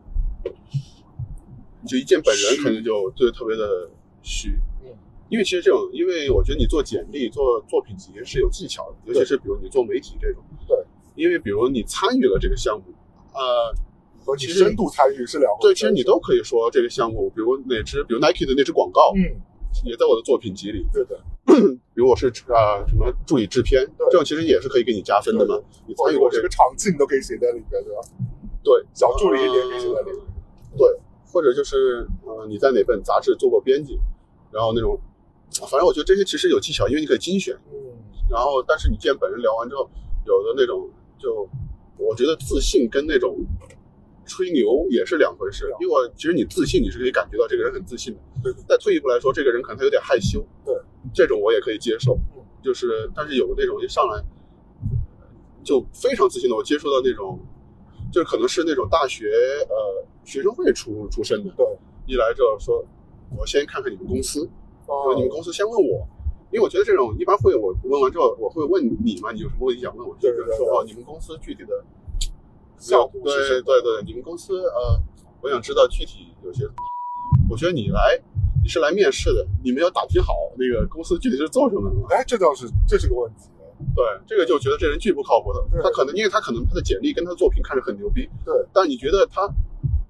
[1.87, 3.91] 就一见本人虚可能就对特别的
[4.23, 4.55] 虚。
[4.85, 4.95] 嗯，
[5.29, 10.43] 因为其实这种，因为我觉得你做简历、做作品集是有技巧的，尤其是比如你做媒体这种。
[10.69, 10.77] 对。
[11.17, 12.85] 因为比如你参与了这个项目，
[13.33, 13.75] 呃，
[14.25, 19.23] 和你深度参与是两回对，其实你都可以说这个项目，比如哪支，比如 Nike 的那支广告，嗯，
[19.85, 20.87] 也在我的作品集里。
[20.93, 21.19] 对的，
[21.95, 25.61] 比如我是啊、什么助理制片，这种其实也是可以给你加分的嘛。
[25.87, 28.01] 你参与过这个，场景都可以写在里边，对吧？
[28.63, 30.21] 对，小助理也可以写在里面。
[30.77, 30.87] 对，
[31.33, 33.99] 或者就是呃你在哪本杂志做过编辑，
[34.53, 34.99] 然后那种，
[35.71, 37.55] 反正我觉得这些其实有技巧，因为你可以精选。
[37.73, 37.79] 嗯，
[38.31, 39.89] 然后，但是你见本人聊完之后，
[40.27, 40.89] 有的那种
[41.19, 41.49] 就，
[42.01, 43.37] 我觉得自信跟那种
[44.27, 45.71] 吹牛也是两回事。
[45.81, 48.21] 因为我其实你自信，你是可以感觉到这个人很自信的。
[48.43, 50.45] 对再退一步来说，这个人可能他有点害羞。
[50.65, 50.75] 对，
[51.13, 52.43] 这种我也可以接受嗯。
[52.63, 54.23] 就是，但是有的那种一上来
[55.65, 57.39] 就非常自信的，我接触到那种，
[58.13, 59.31] 就是可能是那种大学
[59.69, 61.67] 呃学生会出出身的，对，
[62.07, 62.85] 一来之后说，
[63.39, 64.49] 我先看看你们公司，
[64.87, 66.07] 哦你们公司先问我，
[66.53, 70.17] 因为我觉得这种一般会我问完之后，我会问你嘛，你有什么问题想问我？
[70.21, 71.85] 对对对说哦，你们公司具体的
[72.81, 75.01] 对对对，你们公司呃，
[75.43, 76.65] 我想知道具体有些，
[77.49, 78.21] 我觉得你来
[78.63, 82.07] 你是来面试的，你没有打听好那个公司具体是做什么的吗？
[82.11, 83.49] 哎，这倒是这是个问题。
[83.97, 85.83] 对，这个就觉得这人巨不靠谱的。
[85.83, 89.49] 他可能因为他可能他的简历跟他的作品看着很牛逼，对，但你觉得他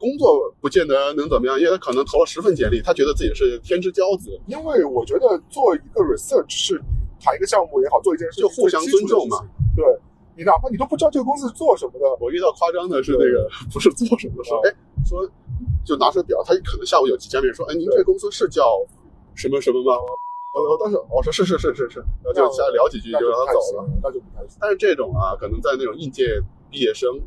[0.01, 9.45] 工作不见得能怎么样，因为他可能投了十份简历，他觉得自己是天之骄子，因为我觉得做一个 research 是你谈一个项目也好，做一件事情就互相尊重嘛。
[9.77, 9.85] 对
[10.35, 15.29] 你哪怕你都不知道这个公司是做什么的，我遇到夸张的是那个不是做什么说，啊哎，说
[15.85, 18.65] 就拿出表，他可能下午有几家面说，哎，您这公司是叫
[19.35, 20.01] 什么什么吗？
[20.53, 23.89] 我我当时我说是是是是是，然后就瞎聊几句就让他走了。
[24.03, 24.57] 那就不太行。
[24.59, 27.21] 但是这种啊，可能在那种应届毕业生，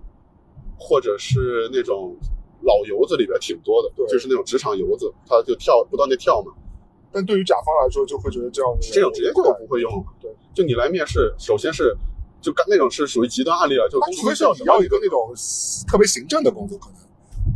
[0.77, 2.17] 或者是那种
[2.63, 6.53] 老油子里边挺多的，就是那种职场油子，他就跳不断的跳嘛，
[7.11, 10.03] 但对于甲方来说，就会觉得这样的这种直接就不会用了。
[10.21, 11.95] 对，就你来面试，首先是
[12.41, 15.33] 就干那种是属于极端案例了，就除非是你司叫什么要一个那种
[15.87, 16.97] 特别行政的工作，可能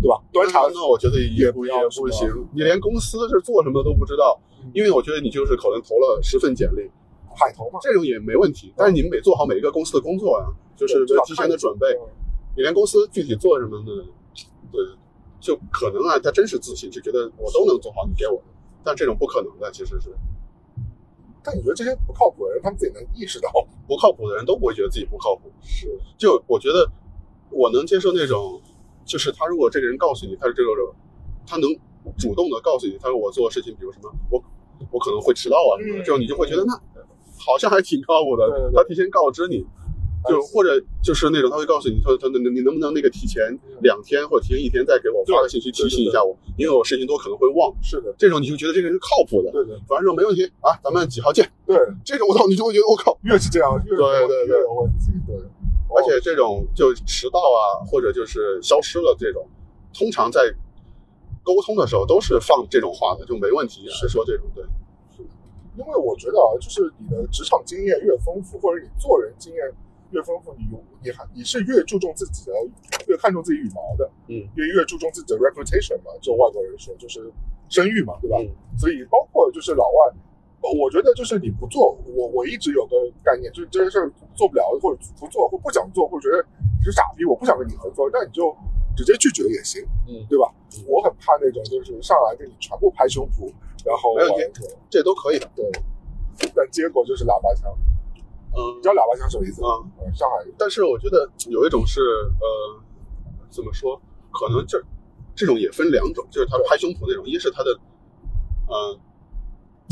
[0.01, 0.21] 对吧？
[0.31, 4.39] 端茶那我觉得也不也不要不行，你连公司是做什么都不知道，
[4.73, 6.89] 因为我觉得你就是可能投了十份简历，
[7.33, 8.73] 海投嘛，这种也没问题。
[8.75, 11.87] 但是你们得做好每一个公司的工作呀，就是对提前的准备。
[11.87, 12.11] 嗯
[12.57, 14.03] 你连公司具体做什么呢？
[14.71, 14.81] 对，
[15.39, 18.43] 就可能啊，他真是自信，就觉得我都能做好，你给我的。
[18.83, 20.09] 但这种不可能的，其实是
[21.43, 23.49] 但你觉得这些不靠谱的人，他们自己能意识到？
[23.87, 25.51] 不靠谱的人都不会觉得自己不靠谱。
[25.61, 26.89] 是，就我觉得
[27.49, 28.61] 我能接受那种，
[29.05, 30.85] 就是他如果这个人告诉你他是这个人，
[31.45, 31.69] 他能
[32.17, 34.43] 主动的告诉你，他说我做的事情，比如什么，我
[34.91, 36.73] 我可能会迟到啊什么的，嗯这种你就会觉得那
[37.39, 39.65] 好像还挺靠谱的对对，对他提前告知你。
[40.27, 43.43] 就哎或者就是那种，他会告诉你，他他能你能不能那个提前
[43.81, 47.73] 两天或者提前一天再给我发个信息提醒一下我，因为我事情多可能会忘。
[47.81, 51.49] 是的，这种你就觉得这个人是靠谱的，对对，反正说没问题啊，咱们几号见。
[51.65, 55.35] 对，这种我操，你就会觉得我靠，越是这样，越有对对对越有问题，对。
[55.95, 59.47] 而且这种就迟到啊，或者就是消失了这种，
[59.93, 60.41] 通常在
[61.43, 63.87] 沟通的时候都是放这种话的，就没问题。
[63.87, 64.65] 是说这种对，
[65.77, 69.63] 因为我觉得啊，就是你的职场经验越丰富，或者你做人经验
[70.11, 70.65] 越丰富，你
[71.03, 72.53] 你还你是越注重自己的，
[73.07, 77.31] 越看重自己羽毛的，嗯，越越注重自己的 reputation 嘛，就外国人说就是
[77.69, 78.37] 声誉嘛，对吧？
[78.39, 80.13] 嗯所以包括就是老外，
[80.61, 86.45] 呃我觉得就是你不做，我我一直有个概念，就是这件事儿做不了，或者不做，或不想做，或者觉得
[86.77, 88.55] 你是傻逼，我不想跟你合作，那你就
[88.95, 90.53] 直接拒绝也行，嗯对吧？
[90.77, 93.51] 嗯我很怕那种就是上来跟你全部拍胸脯，
[93.83, 95.49] 然后没问题完了这都可以的。
[95.55, 95.65] 对，
[96.53, 97.75] 但结果就是喇叭枪。
[98.57, 99.69] 嗯你知道喇叭枪什么意思吗？
[99.69, 102.01] 啊，呃上海但是我觉得有一种是
[102.41, 102.81] 呃，
[103.49, 104.01] 怎么说？
[104.33, 104.81] 可能这
[105.35, 107.79] 这种也分两种，就是他拍胸脯那种，一是他的
[108.67, 108.99] 呃，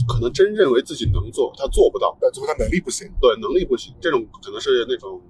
[0.08, 5.22] 可能真认为自己能做，他做不到，但最后他能力不行，对能力不行，这种可能是那种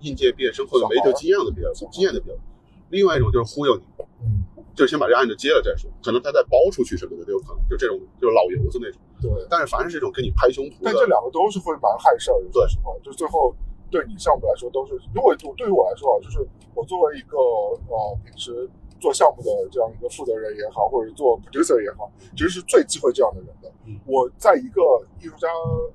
[0.00, 2.42] 应届毕业生或者没得经验的比较经验的比较多。
[2.90, 3.82] 另外一种就是忽悠你，
[4.20, 9.00] 嗯，就是先把这案子接了再说，可能他再包出去什么的都有可能，就这种就是老油子那种。
[9.20, 9.30] 对。
[9.50, 13.54] 但是凡是这种跟你拍胸脯的，但这两个都是会蛮害事儿的，说实话，就最后
[13.90, 18.68] 对你项目来说都是，因为对于我来说啊，就是我作为一个呃平时
[19.00, 23.72] 做项目的这样一个负责人也好，或者做 producer 也好，其实是最忌讳这样的人的。
[23.86, 24.82] 嗯我在一个
[25.20, 25.48] 艺术家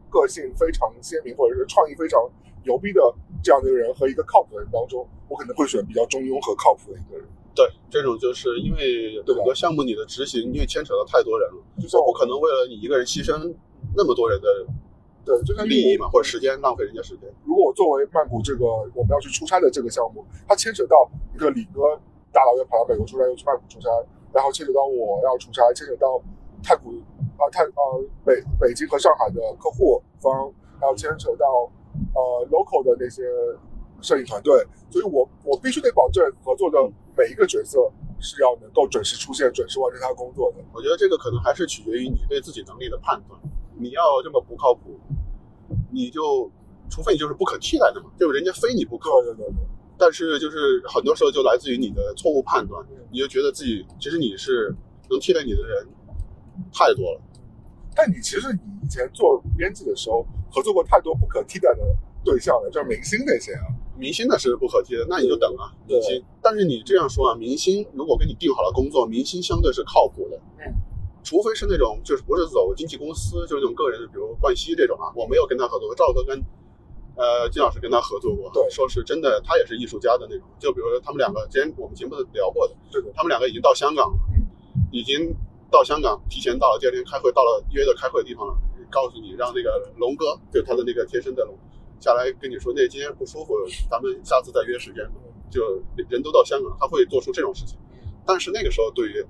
[0.10, 2.20] 个性非常鲜明或者是创意非常
[2.64, 3.02] 牛逼的
[3.44, 7.28] 这样的一个人和一个靠谱的人当中，我可能会选比较中庸和靠谱的一个人。
[7.56, 13.54] 对，这种就是因为对吧很多项目你的执行，因为牵扯到太多人了，就是我不可能为了你一个人牺牲
[13.96, 14.48] 那么多人的
[15.24, 17.30] 对，就像利益嘛，或者时间浪费人家时间。
[17.46, 21.96] 如果我作为曼谷这个我们要去出差的这个项目，它牵扯到一个李哥
[22.32, 23.88] 大老远跑到美国出差，又去曼谷出差，
[24.34, 26.20] 然后牵扯到我要出差，牵扯到
[26.64, 26.90] 太古
[27.38, 30.52] 啊、太呃北北京和上海的客户方，
[30.82, 31.72] 还有牵扯到
[32.16, 33.24] 呃 local 的那些
[34.02, 36.78] 摄影团队，所以我我必须得保证合作的
[37.16, 37.80] 每一个角色
[38.20, 40.64] 是要能够准时出现、准时完成他的工作的。
[40.74, 43.40] 我觉得这个可能还是取决于你对自己能力的判断。
[43.78, 45.00] 你要这么不靠谱，
[45.92, 46.50] 你就
[46.90, 49.10] 除非你就是不可替代的嘛，就是人家非你不可。
[49.24, 49.66] 对对对对，
[49.98, 54.74] 但是就是很多时候就来自于你的错误判断嗯，你就觉得自己其实你是
[55.10, 55.88] 能替代你的人
[56.72, 57.22] 太多了。
[57.96, 61.82] 但你其实你以前做编辑的时候，合作过太多不可替代的
[62.24, 63.66] 对象了，就是明星那些啊。
[63.98, 66.24] 明星那是不可替的，那你就等啊，明星。
[66.42, 70.74] 但是你这样说啊，明星如果给你定好了工作，明星相对是靠谱的，嗯，
[71.24, 76.38] 除非是那种就是不是走经纪公司，就是那种个人，比如冠希这种啊，我没有跟他合作过，赵哥跟
[77.16, 78.70] 呃金老师跟他合作过，对。
[78.70, 84.44] 说是真的，他也是艺术家的那种，就比如说他们两个之前我们节目聊过的，对，他们两个已经到香港了，嗯。
[84.92, 85.36] 已经
[85.72, 88.56] 到香港，提前到了，第二天开会到了约的开会的地方了，
[88.92, 91.58] 告诉你让那个龙哥，就是他的那个贴身的龙，
[92.04, 93.56] 下来跟你说，那今天不舒服，
[93.90, 95.10] 咱们下次再约时间。
[95.50, 97.78] 就人都到香港，他会做出这种事情。
[98.26, 99.26] 但是那个时候对于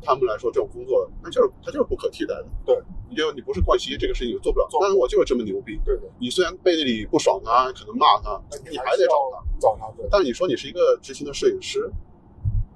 [0.00, 2.46] 他们来说，这种工作那就是他就是不可替代的。
[2.64, 2.78] 对，
[3.10, 4.68] 你就你不是冠希，这个事情你做不了。
[4.70, 8.40] 做但是我就是这么牛逼，对对，你虽然背地里不爽他，可能骂他，
[8.70, 9.42] 你还得找他。
[9.58, 10.06] 找他对。
[10.08, 11.90] 但是你说你是一个执行的摄影师，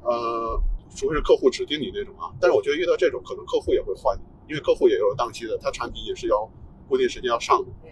[0.02, 0.60] 呃，
[0.96, 2.34] 除非是客户指定你那种啊。
[2.40, 6.50] 但是我觉得遇到这种，可能客户也会换你，因为客户也有档期的，他产品也是要
[6.88, 7.70] 固定时间要上的。
[7.84, 7.90] 嗯，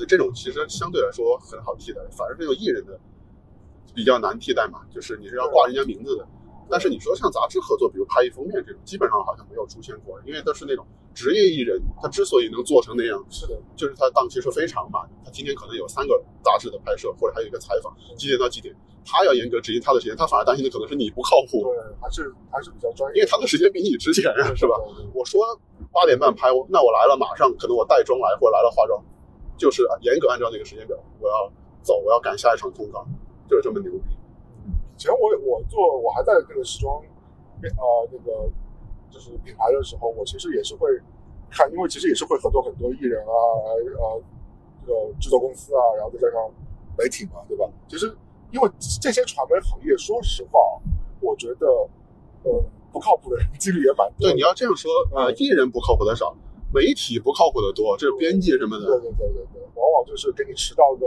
[0.00, 2.98] 所以这种其实相对来说很好替代，反而这种艺人的
[3.94, 6.26] 比较难替代嘛，就是你是要挂人家名字的。
[6.70, 15.10] 但是你说像杂志合作，比如拍一封面这种，基本上好像没有出现过，因为都是那种职业艺人，他之所以能做成那样，是的，就是他档期是非常满的。
[15.22, 18.74] 他今天可能有三个杂志的拍摄，或者还有一个采访，几点到几点，
[19.04, 24.80] 他要严格执行他的时间，他反而担心的可能是你不靠谱，对，还是还是比较专业，因为他的时间比你值钱呀，是吧？
[25.12, 25.42] 我说
[25.92, 29.04] 八点半拍，那我来了，马上可能我带妆来或者来了化妆，
[29.60, 31.52] 就是严格按照那个时间表，我要
[31.82, 33.04] 走，我要赶下一场通告，
[33.46, 34.16] 就是这么牛逼。
[34.96, 36.96] 以前我我做我还在那个时装
[37.62, 38.48] 呃那个
[39.10, 40.88] 就是品牌的时候，我其实也是会
[41.50, 43.32] 看，因为其实也是会合作很多艺人啊，
[44.00, 44.22] 呃
[44.80, 46.50] 这个制作公司啊，然后再加上
[46.96, 47.68] 媒体嘛，对吧？
[47.86, 48.16] 其实
[48.50, 50.58] 因为这些传媒行业，说实话，
[51.20, 51.66] 我觉得
[52.44, 54.28] 呃不靠谱的人几率也蛮多。
[54.28, 56.34] 对，你要这样说，呃，嗯艺人不靠谱的少，
[56.72, 58.86] 媒体不靠谱的多，这是编辑什么的。
[58.86, 61.06] 对对对对对，往往就是给你迟到个，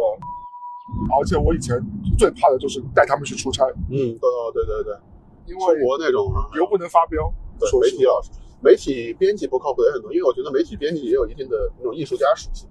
[1.17, 1.79] 而且我以前
[2.17, 4.19] 最怕的就是带他们去出差，嗯，对
[4.53, 5.01] 对对对，出
[5.47, 12.67] 因为国那种啊，又不能发飙，对媒体老师，媒体编辑不靠谱的也很多，因为我觉得媒体编辑也有一定的那种艺术家属性。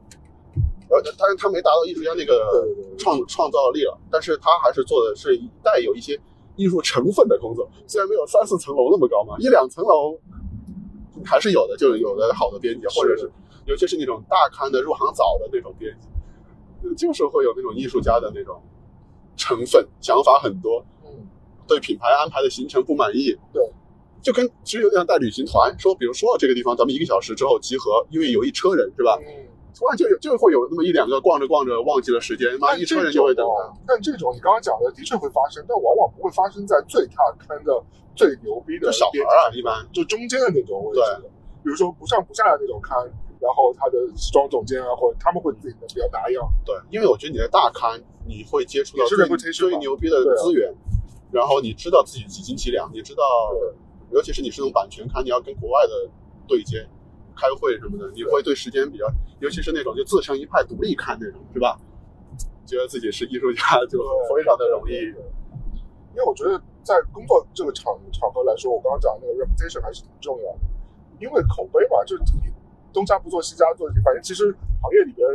[0.91, 2.69] 呃，当然他没达到艺术家那个
[2.99, 6.21] 创创造力了，但是他还是做的是带有一些
[6.55, 10.19] 艺术成分的工作，虽然没有三四层楼那么高嘛，一两层楼
[11.25, 13.31] 还是有的，就有的好的编辑，或者是
[13.67, 16.09] 尤其是那种大刊的入行早的那种编辑，
[16.87, 18.63] 呃就是会有那种艺术家的那种
[19.37, 21.29] 成分，想法很多，嗯，
[21.67, 23.63] 对品牌安排的行程不满意，对，
[24.23, 29.19] 就跟其实有点像带旅行团，说比如说这个地方咱们一个小时之后集合，因为有一车人是吧？
[29.73, 29.75] 嗯。
[29.75, 33.47] 突然就有就会有那么一两个逛着逛着忘记了时间，妈一车人就会等
[33.87, 37.73] 但这种你刚刚讲的的确会发生，但往往不会发生在最大刊的
[38.15, 41.31] 最牛逼的就小孩啊，一般就中间的那种位置的，
[41.65, 42.99] 比如说不上不下的那种刊，
[43.41, 46.47] 然后他的时装总监啊，或者他们会自己的比较拿样。
[46.65, 49.17] 对，因为我觉得你在大刊，你会接触到最
[49.53, 50.73] 最牛逼的资源，
[51.33, 53.23] 然后你知道自己几斤几两，你知道，
[54.11, 56.11] 尤其是你是那种版权刊，你要跟国外的
[56.47, 56.87] 对接、
[57.35, 59.07] 开会什么的，你会对时间比较，
[59.43, 61.77] 尤其是那种就自成一派、独立看那种，是吧？
[62.65, 63.99] 觉得自己是艺术家就
[64.33, 64.95] 非常的容易。
[66.15, 70.61] 因为我觉得在工作这个场场合来说，我刚刚讲的那个 reputation 还是挺重要的，
[71.19, 72.53] 因为口碑嘛，就是你
[72.93, 75.27] 东家不做西家做，反正其实行业里边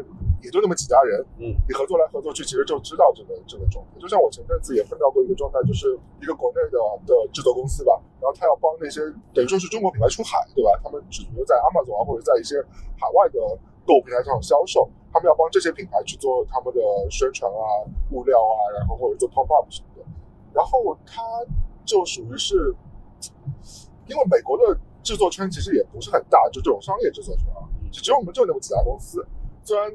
[0.41, 3.99] 也就那么几家人，嗯，你合作来合作去，其实就知道这个这个状态。
[3.99, 9.01] 就像我前阵子也碰到过一个状态，就是一个国内的的制作公司吧，然后他要帮那些
[9.33, 10.69] 等于说是中国品牌出海，对吧？
[10.81, 12.55] 他们只能在 Amazon 啊或者在一些
[12.95, 13.39] 海外的
[13.87, 20.03] 购物平台上销售，他们要帮这些品牌去做他们的宣传啊、物料啊，然后或者做 top up 什么的。
[20.53, 21.23] 然后他
[21.85, 22.75] 就属于是，
[24.07, 29.25] 因为美国的制作圈其实也不是很大，就这种商业制作圈啊，就只有我们就那么几家公司。
[29.63, 29.89] 虽然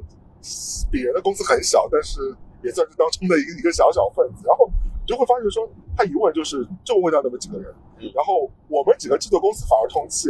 [0.91, 4.47] 比人的公司很小，但是也算是当中的一个一个小小分子。
[4.47, 10.29] 然后你就会发现说，他一问就是就问到那么几个人，嗯然后我们几个制作公司反而通气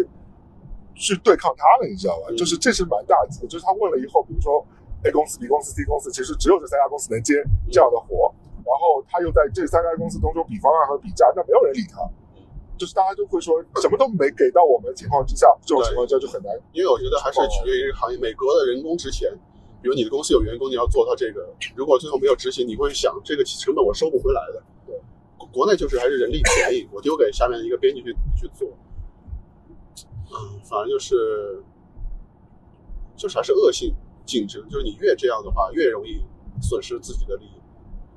[0.94, 2.26] 去对抗他了，你知道吧？
[2.30, 4.64] 嗯就是这是蛮大忌的，就是他问了以后，比如说
[5.04, 7.34] A 公司、B 公司、C 公司，其实只有这三家公司能接
[7.70, 8.32] 这样的活，
[8.64, 11.98] 然后他又在这三家公司当中比方案和比价，那没有人理他。
[12.78, 18.18] 就是大家都会说什么都没给到我们的情况之下，这种情况下就很难因为我觉得还是取决于行业。
[18.18, 19.30] 美国的人工值钱，
[19.80, 24.62] 比如你的公司有员工，你要做到这个，如果最后没有执行，你会想这个成本我收不回来的。
[24.86, 24.96] 对，
[25.52, 28.68] 国内就是还是人力便宜，我丢给下面的一个编辑去去做。
[30.34, 31.62] 嗯，反正就是
[33.16, 36.24] 就是还是恶性竞争，就是你越这样的话，越容易
[36.60, 37.60] 损失自己的利益。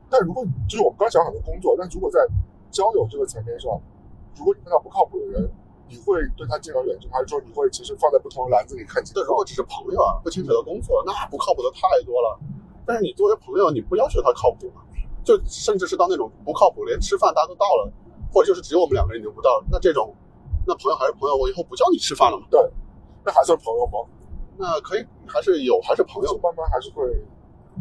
[0.10, 2.20] 但如果就是我们刚讲很多工作，但如果在
[2.72, 3.72] 交友这个层面上，
[4.38, 5.52] 如果你碰到不靠谱的人，
[5.90, 9.04] 你会对他敬而远之，还是说你会其实放在不同的篮子里看？
[9.14, 12.40] 但如果只是朋友啊，不牵扯到工作，那不靠谱的太多了。
[12.86, 14.82] 但是你作为朋友，你不要求他靠谱嘛，
[15.24, 17.92] 就甚至是到那种不靠谱，连吃饭大家都到了，
[18.32, 20.14] 或者就是只有我们两个人你都不到，那这种，
[20.66, 22.46] 那朋友还是朋友，我以后不叫你吃饭了嘛？
[23.24, 24.06] 那还算朋友吗？
[24.58, 27.04] 那可以，还是有，还是朋友，就慢慢还是会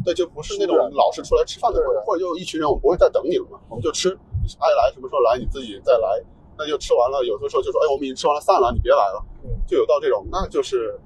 [0.03, 4.09] 对，就不是那种老是出来吃饭的朋友，或者就一群人，我们不会再等你了嘛，我们就吃，
[4.43, 6.21] 你爱来什么时候来你自己再来，
[6.57, 10.99] 那就吃完了，有的时候就说，哎，我们已经吃完了散了，你别来了，嗯就有到这种，那就是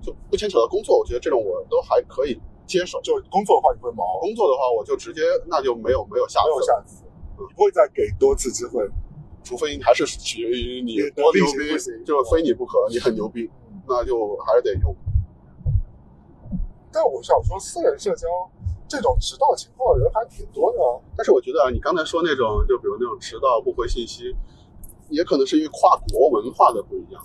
[0.00, 3.00] 就不牵扯到工作，我觉得这种我都还可以接受。
[3.02, 7.04] 就工作的话你会忙，工作的话，我就直接那就没有没有下没有次，下次，
[7.38, 8.88] 你不会再给多次机会。
[9.42, 13.50] 除非还是取决于你你多牛逼，就非你不可，你很牛逼，
[13.86, 14.94] 那就还是得用。
[16.92, 18.26] 但我想说，私人社交
[18.86, 21.00] 这种迟到情况的人还挺多的啊。
[21.16, 24.34] 但是我觉得啊，你刚才说那种，就比如那种迟到不回信息，
[25.08, 27.22] 也可能是因为跨国文化的不一样。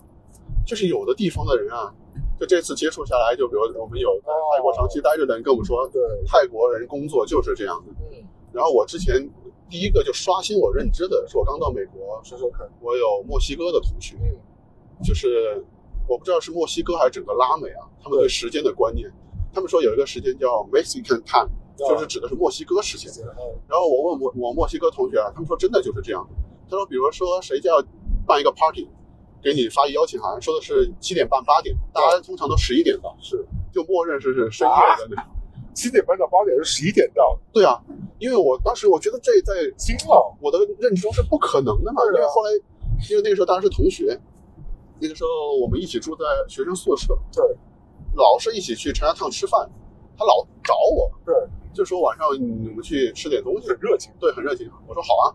[0.66, 1.94] 就是有的地方的人啊，
[2.40, 7.94] 就这次接触下来，就比如我们有在泰国长期待着的人跟我们说，对，泰国人工作就是这样的。
[8.12, 9.30] 嗯，然后我之前
[9.70, 12.68] 第一个就刷新我认知的是，我刚到美国，说说看。
[12.82, 15.64] 我有墨西哥的同学，嗯，就是
[16.08, 19.12] 我不知道是墨西哥还是整个拉美啊，他们对时间的观念，
[19.54, 23.12] 他们说有一个时间叫 Mexican time，就是指的是墨西哥时间。
[23.26, 26.26] 嗯然后我问我我墨西哥同学啊，他们说真的就是这样。
[26.70, 27.84] 他说，比如说谁家要
[28.26, 28.88] 办一个 party，
[29.42, 35.32] 给你发一邀请函，说的是七点半八点，大家通常都十一点到，是就默认是是深夜的那种。
[35.78, 37.78] 七点半到八点是十一点到，对啊，
[38.18, 40.36] 因为我当时我觉得这在新浪。
[40.42, 42.50] 我的认知中是不可能的嘛，因为后来
[43.08, 44.20] 因为那个时候大家是同学，
[45.00, 47.46] 那个时候我们一起住在学生宿舍，对
[48.16, 49.70] 老是一起去陈家烫吃饭，
[50.18, 51.32] 他老找我，对，
[51.76, 54.12] 就说晚上你们去吃点东西很，热情。
[54.20, 54.68] 对，很热情。
[54.88, 55.26] 我说好啊，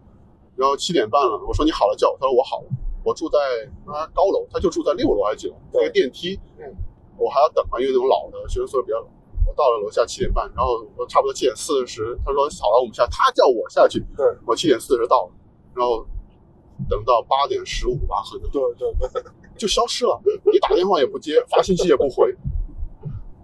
[0.56, 2.68] 然后七点半了，我说你好了叫我，他说我好了，
[3.04, 3.38] 我住在
[3.86, 6.66] 他高楼，他就住在六楼还是几楼，那个电梯，嗯，
[7.16, 9.06] 我还要等嘛，因为那种老的学生宿舍比较老。
[9.46, 15.32] 我到了楼下七点半，然后我差不多七点四十，他说好了，我们下，他叫我下去，对我七点四十到了，
[15.74, 16.06] 然后
[16.88, 19.22] 等到八点十五吧，可能对对对，
[19.56, 20.20] 就消失了。
[20.52, 22.34] 你打电话也不接，发信息也不回，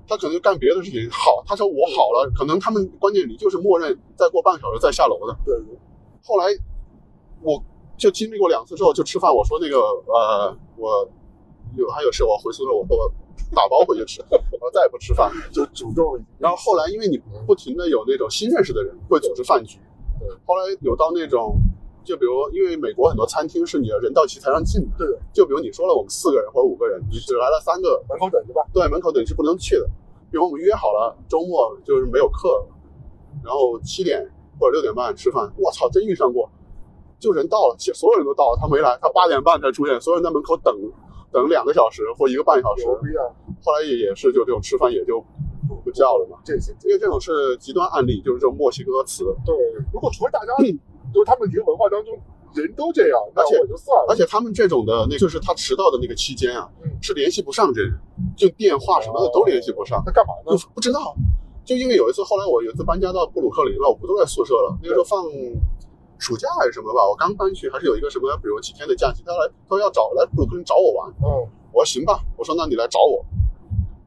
[0.07, 1.09] 他可能就干别的事情。
[1.11, 5.37] 好，他说我好了，可能他们关键里就是默认再过半个小时再下楼的。
[5.45, 5.79] 对对，
[6.25, 6.47] 后来
[7.43, 7.63] 我
[7.97, 11.09] 就经历过两次之后，就吃饭，我说那个呃，我
[11.77, 13.13] 有还有事，我回宿舍我我
[13.55, 15.31] 打包回去吃， 然后再也不吃饭。
[15.53, 16.19] 就主动。
[16.39, 19.79] 然后后来因为你不停的有那种新认识的人会组织饭局
[20.19, 21.57] 对，后来有到那种。
[22.05, 28.63] 就比如，因为美国很多餐厅是你的人到齐才让进的，对的，就比如你说了我们四个人或者五个人，你只来了三个，门口等着吧。
[28.73, 29.87] 对，门口等是不能去的。
[30.31, 32.65] 比如我们约好了周末就是没有课，
[33.45, 34.27] 然后七点
[34.59, 36.49] 或者六点半吃饭，我操，真遇上过，
[37.21, 40.75] 就人到了，其实所有人都到了，他没来，他八点半才出现，所有人在门口等
[41.33, 42.87] 等两个小时或一个半小时！
[43.63, 45.23] 后来也也是就这种吃饭也就
[45.85, 49.55] 不叫了嘛，这些因为这种是极端案例，就是这种墨西哥词，对，
[49.93, 50.53] 如果除了大家，
[51.13, 52.15] 就是他们一个文化当中
[52.55, 54.07] 人都这样，那而且我就算了。
[54.09, 57.93] 而且他们这种的那就是他迟到的那个期间啊，嗯是联系不上这人，
[58.37, 60.03] 就电话什么的都联系不上。
[60.05, 60.75] 他干嘛呢不？
[60.75, 61.15] 不知道，
[61.65, 64.79] 就因为有一次，后来我有一次搬家到布鲁克林了，我不都在宿舍了。
[64.83, 65.25] 那个时候放
[66.19, 73.25] 暑假还是什么吧，我刚搬去，还是有一个什么，比如几天的假期，他来他说要找来布鲁克林找我玩，嗯，我说行吧，我说那你来找我，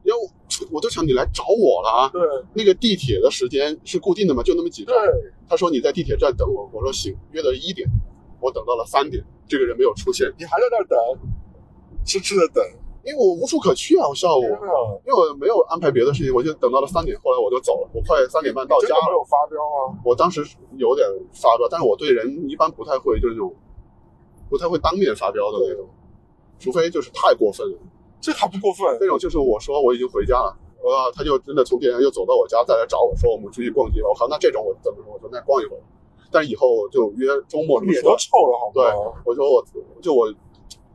[0.04, 0.28] 因为我
[0.72, 2.20] 我就想你来找我了啊，对。
[2.54, 4.94] 那个地铁的时间是固定的嘛，就那么几站。
[4.94, 7.88] 对，他说你在地铁站等我，我说行，约的一点，
[8.40, 10.98] 我等到了三点，这个人没有出现，你还在那儿等，
[12.04, 12.62] 痴痴的等。
[13.04, 14.42] 因为我无处可去啊，我下午。
[15.04, 17.88] 因为我没有安排别的事情，我就等到了三点，后来我就走了。
[17.92, 19.90] 我快三点半到家了，没有发飙啊！
[20.04, 20.44] 我当时
[20.76, 23.52] 有点发飙，但是我对人一般不太会，就是那种
[24.48, 25.86] 不太会当面发飙的那种，
[26.58, 27.78] 除非就是太过分了。
[28.20, 28.96] 这还不过分。
[29.00, 34.00] 那种就是我说我已经回家了，呃，他就真的从店员又走到我家，再来找我说我们出去逛街。
[34.02, 35.12] 我靠，那这种我怎么说？
[35.14, 35.82] 我说那逛一会儿，
[36.30, 38.72] 但是以后就约周末脸都臭了，好吗？
[38.74, 38.84] 对，
[39.24, 39.64] 我说我
[40.00, 40.32] 就我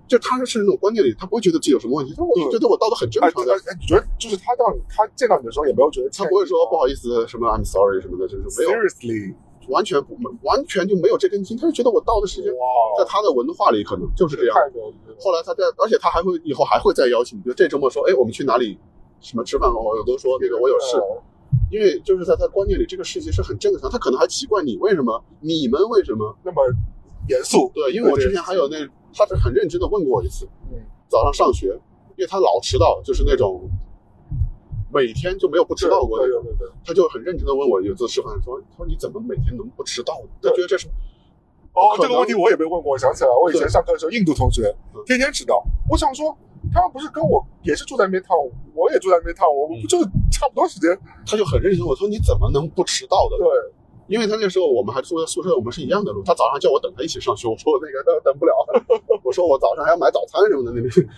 [0.08, 3.53] 就他是那种观念里，他不会觉得自己有什么问题，他我就觉得我道德很正哎，常的。
[3.53, 9.36] 哎，你觉得就是他到你他见到你的时候也没有觉得他不会说不好意思什么 I'm sorry 什么的，就是没有，，seriously，
[9.68, 12.51] 完全不完全就没有这根筋，他就觉得我到的时间，
[12.97, 14.55] 在，他的文化里可能就是这样。
[15.20, 18.78] 后来他在，而且他还会以后还会再邀请，比如这周末说，哎，我们去哪里
[19.20, 19.70] 什么吃饭？
[19.70, 20.95] 我都说那个我有事，
[21.72, 23.89] 因为就是在他观念里，这个事情是很正常。
[23.89, 26.34] 他可能还奇怪你为什么，你们为什么？
[26.43, 26.62] 那么
[27.28, 28.78] 严肃，对，因为我之前还有那，
[29.18, 31.68] 他是很认真的问过我一次，嗯，早上上学，
[32.15, 33.68] 因为他老迟到，就是那种
[34.93, 36.28] 每天就没有不迟到过的。
[36.86, 40.30] 他就很认真的问我有一次吃饭说，他说你怎么每天能不迟到呢？
[40.41, 40.88] 他觉得这是
[41.74, 42.93] 哦，这个问题我也被问过。
[42.93, 45.63] 我想起来，我以前上课的时候，印度同学嗯天天迟到。
[45.89, 46.36] 我想说，
[46.74, 50.01] 他们不是跟我也是住在 Midtown，我也住在 Midtown，我们不就
[50.32, 50.97] 差不多时间？
[51.26, 53.38] 他就很认真我说你怎么能不迟到的？
[53.38, 53.47] 对，
[54.08, 56.24] 因为他那时候我们还住在宿舍，我们是一样的路。
[56.24, 58.53] 他早上叫我等他一起上学，我说那个那等不了，
[59.24, 60.72] 我说我早上还要买早餐什么的。
[60.72, 61.10] 那边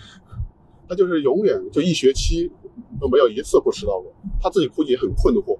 [0.88, 2.50] 他就是永远就一学期
[3.00, 5.56] 都没有一次不迟到过，他自己估计也很困惑。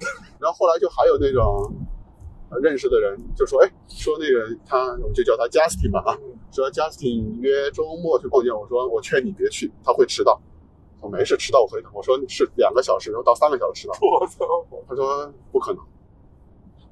[0.40, 1.70] 然后后来就还有那种
[2.50, 10.40] 呃认识的人就说，哎，说那个他我们就叫他 Justin 吧啊，嗯说 Justin 约周末去逛街，我说我劝你别去，他会迟到。
[11.00, 11.90] 我没事，迟到我会等。
[11.92, 13.94] 我说是两个小时，然后到三个小时迟到。
[14.00, 14.46] 我操！
[14.88, 15.82] 他说不可能，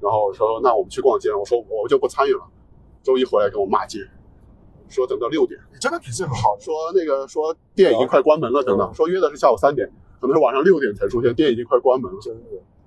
[0.01, 2.41] 然后我说那我们去逛街，我说我就不参与了。
[3.03, 3.99] 周一回来跟我骂街，
[4.89, 9.87] 说等到六点，你真的脾气很好，说那个说店已经快关门了，等等，说约的是下午三点，
[10.19, 12.19] 可能是晚上六点才出现，店已经快关门了。
[12.21, 12.41] 真的。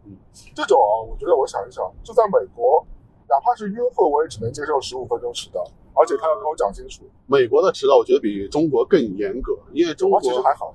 [0.07, 0.17] 嗯，
[0.55, 2.85] 这种啊，我觉得我想一想，就在美国，
[3.29, 7.05] 哪怕是约会，我也只能接受十五分钟迟到，而且他要跟我讲清楚。
[7.27, 10.75] 美国的迟到我觉得比中国更严格，因为中国我其实还好，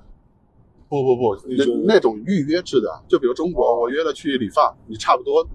[0.88, 1.36] 不不不，
[1.86, 5.46] 那种预约制的，就比如中国，哦我约了去理发，你差不多，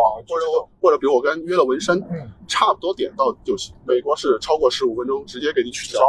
[0.00, 0.46] 啊，或者
[0.80, 3.74] 或者比如我跟约了纹身，嗯，差不多点到就行。
[3.86, 6.00] 美国是超过十五分钟直接给你取消，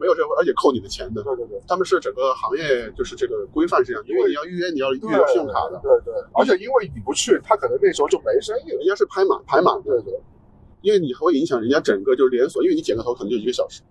[0.00, 1.22] 没有这个，而且扣你的钱的。
[1.22, 1.60] 对对对。
[1.66, 8.78] 他们是整个行业就是这个规范是这样，因为你要预约，你要预对留信用卡的，对对，而且因为你不去，他可能那时候就没生意了。
[8.78, 10.20] 人家是拍满排满的，对对，
[10.82, 13.82] 因为你会影响人家整个就是连锁，因为你剪个头可能就一个小时，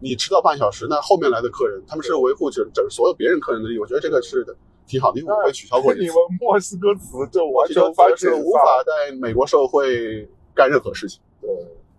[0.00, 4.44] 你迟到半小时，那后面来的客人他们是维护整整所有别人客人的利益，我觉得这个是
[4.86, 11.50] 挺好的，因为我会取消过你们，墨西哥词就完全这无法解是无法在美国社会干任何事情，对，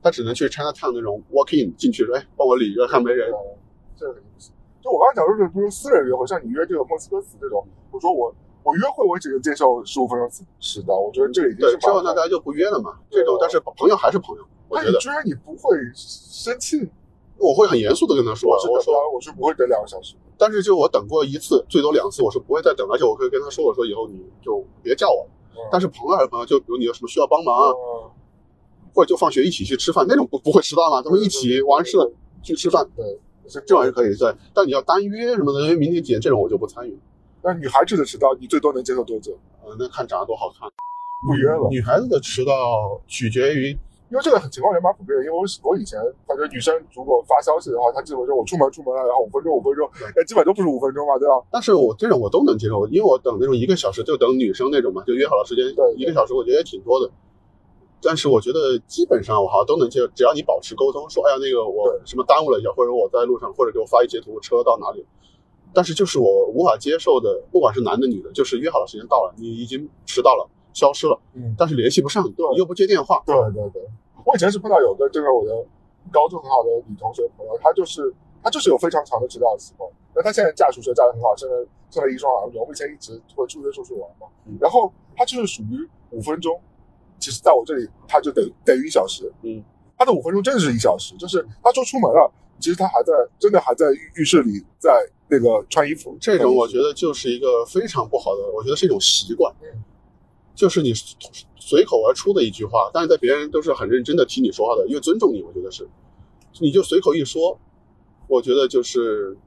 [0.02, 3.32] 他只能去 Chinatown 那种 walk in 进去说，哎，帮我理一个，看没人，
[3.98, 4.52] 这个意思。
[4.82, 8.34] 就我刚才讲说是，比如私人约会，像你约这个墨西哥词这种，我说我
[8.64, 10.30] 我约会我只能接受十五分钟
[10.60, 15.00] 是的，我觉得这个已经对是，之后那大家就不约了嘛，这种但是朋友还是朋友，我觉得。
[15.00, 16.88] 居然你不会生气？
[17.38, 18.94] 我会很严肃的跟他说，我说。
[19.14, 20.16] 我是不会等两个小时。
[20.38, 25.30] 但是就我等过一次，最多两次，我是不会再等，而且我可以跟他说，我说以后你就别叫我了。
[25.72, 27.72] 但是是朋友还是朋友，就比如你有什么需要帮忙啊，
[28.94, 32.12] 或者就放学一起去吃饭，那种不不会迟到嘛，咱们一起完事了
[32.44, 33.06] 去吃饭，对，
[33.48, 34.34] 这这玩意儿可以对。
[34.54, 36.98] 但你要单约什么的，因为明天几点这种我就不参与。
[37.42, 39.38] 那女孩子的迟到，你最多能接受多久？
[39.64, 40.70] 呃，那看长得多好看。
[41.26, 42.54] 不约了，女孩子的迟到
[43.08, 43.76] 取决于，
[44.10, 45.26] 因为这个情况也蛮普遍的。
[45.26, 51.42] 因为我我以前感觉女生如果发消息的话，她基本说我出门出门了，然后五分钟五分钟，哎，基本都不是五分钟嘛，对吧？
[51.52, 57.10] 但是我这种我都能接受，因为我等那种一个小时就等女生那种嘛，就约好了时间对一个小时，我觉得也挺多的。
[58.02, 65.06] 但是我觉得基本上我好像都能接受，只要你保持沟通，说哎呀那个我什么耽误了一下，或者我在路上，或者给我发一截图车到哪里。
[65.74, 73.82] 但是就是我无法接受的，不管是男的女的，就是约好了时间到了，你已经迟到了，消失了，嗯，但是联系不上，对你又不接电话，对对对，
[74.26, 75.66] 我以前是碰到有个这个我的
[76.12, 78.14] 高中很好的女同学朋友，她就是
[78.44, 79.90] 她就是有非常长的迟到的习惯。
[80.14, 82.58] 那她现在嫁出去，嫁的很好，生了生了一双儿女。
[82.58, 86.60] 我们以前一直会出约出去玩嘛嗯，然后她就是属于五分钟，
[87.20, 89.32] 其实在我这里她就等等于一小时。
[89.44, 89.64] 嗯，
[89.98, 94.92] 她的五分钟真的是一小时，就是她说出门了，其实她还在真的还在浴浴室里在
[95.30, 96.18] 那个穿衣服。
[96.20, 99.68] 这种我觉得就是一个非常不好的，我觉得是一种习惯嗯，
[100.56, 100.94] 就是你
[101.60, 105.88] 随口而出的一句话，但是在别人都是很认真的听你说话的，因为尊重你，我觉得是，
[106.62, 107.60] 你就随口一说，
[108.28, 109.38] 我觉得就是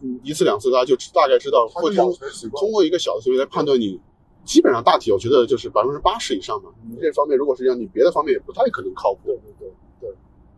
[0.00, 2.14] 嗯一次两次大家就大概知道，会通。
[2.52, 4.00] 通过一个小的行为来判断你。
[4.44, 9.20] 基本上大体我觉得就是百分之八十以上嘛，你这方面如果是这样，你别的方面也不太可能靠谱。
[9.26, 10.10] 对对对对，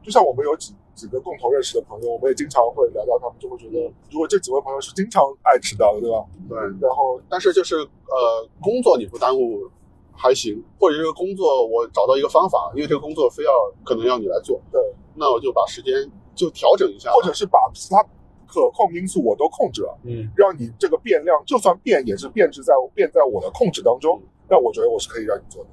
[0.03, 6.25] 就像我们有几几个共同认识的朋友，我们也经常会聊到，他们就会觉得，如果这几位朋友是经常爱迟到的，对吧？
[6.49, 9.69] 对，然后但是就是呃，工作你不耽误
[10.17, 13.51] 还行，或者这个工作我找到一个方法，因为这个工作非要
[13.85, 14.81] 可能要你来做，对，
[15.15, 15.93] 那我就把时间
[16.35, 18.03] 就调整一下，或者是把其他
[18.47, 25.71] 可控因素我都控制了，嗯，让你这个变量就算变也是变质在变在我的控制当中，那我觉得我是可以让你做的，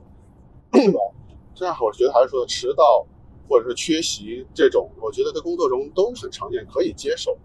[0.72, 1.00] 对吧？
[1.54, 3.06] 这样我觉得还是说迟到
[3.48, 7.38] 或者是缺席这种，我觉得在工作中都很常见，可以接受。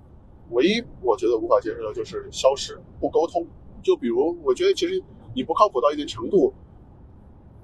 [0.51, 3.44] 唯一我觉得无法接受的就是消失不沟通。
[3.82, 5.03] 就比如，我觉得其实
[5.34, 6.53] 你不靠谱到一定程度，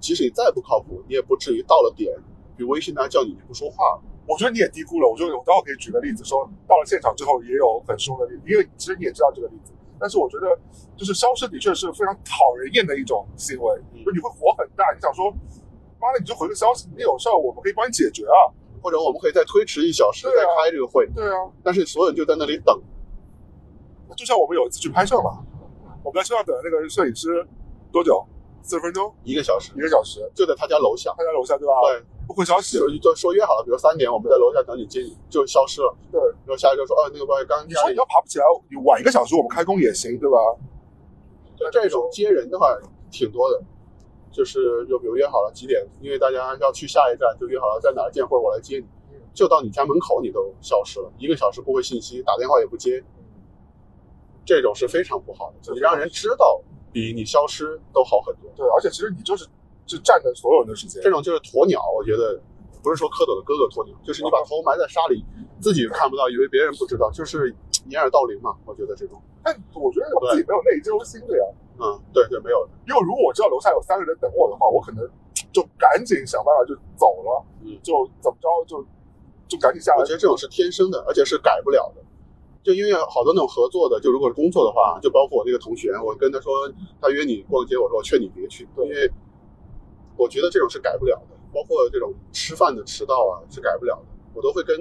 [0.02, 2.12] 即使你再不靠谱，你也不至于到了点，
[2.56, 5.08] 比如微信他叫你你不说话，我觉得你也低估了。
[5.08, 9.72] 我觉得我待会可以举个例子，说到了现场之后也有很凶的例子，因为其实你也知道这个例子。
[9.98, 10.58] 但是我觉得，
[10.96, 15.30] 就是消失的确是非常讨人厌的一种行为，嗯就你会火很大，你想说，
[16.00, 18.52] 妈的，你就回个消息，你有事儿我们可以帮你解决啊。
[18.82, 22.76] 或者我们可以再推迟一小时再开这个会，对啊，但是所有人就在那里等，
[24.16, 25.38] 就像我们有一次去拍摄嘛，
[26.02, 27.46] 我们在车上等那个摄影师
[27.92, 28.26] 多久？
[28.62, 31.12] 四十分钟，一个小时一个小时，就在他家楼下。
[31.16, 35.94] 他家楼下对吧？，对，不回消息，就就说约好了，比如三点我们在楼下等你接你，就消失了。
[36.10, 40.38] 对，然后下来就说，哦，那个不好意思，刚刚你说你要爬不起来，你晚一个小时我们开工也行，对吧？
[41.70, 42.76] 这种接人的话
[43.10, 43.62] 挺多的，
[44.32, 48.86] 就是就比如约好了几点，因为大家要去下一站，就约好了在哪儿见，或者我来接你，
[49.32, 53.02] 就到你家门口你都消失了，一个小时不回信息，打电话也不接，
[54.44, 55.72] 这种是非常不好的。
[55.72, 56.60] 你让人知道
[56.92, 58.50] 比你消失都好很多。
[58.54, 59.46] 对，而且其实你就是
[59.86, 62.40] 就占着所有人的时间这，种就是鸵鸟，我觉得
[62.82, 65.24] 不是说蝌蚪的哥哥鸵鸟，就是你把头埋在沙里，
[65.60, 67.54] 自己看不到，以为别人不知道，就是
[67.88, 68.54] 掩耳盗铃嘛。
[68.66, 71.44] 我觉得这种，但我觉得我自己没有内疚心的呀。
[71.80, 75.08] 嗯，对对，没有的，因为如果我知道楼下有三个人等我的话，我可能
[75.50, 78.84] 就赶紧想办法就走了，嗯就怎么着就
[79.48, 80.12] 就赶紧下来我觉。
[80.12, 82.02] 得这种是天生的，而且是改不了的。
[82.62, 86.52] 就因为好多那种合作的，就如果是工作的话，就包括我那个同学，我跟他说
[87.00, 89.10] 他约你逛街，我说我劝你别去，对因为
[90.16, 91.36] 我觉得这种是改不了的。
[91.52, 94.06] 包括这种吃饭的迟到啊，是改不了的。
[94.32, 94.74] 我都会跟，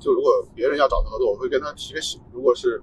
[0.00, 2.20] 就如果别人要找他合作，我会跟他提个醒。
[2.32, 2.82] 如果是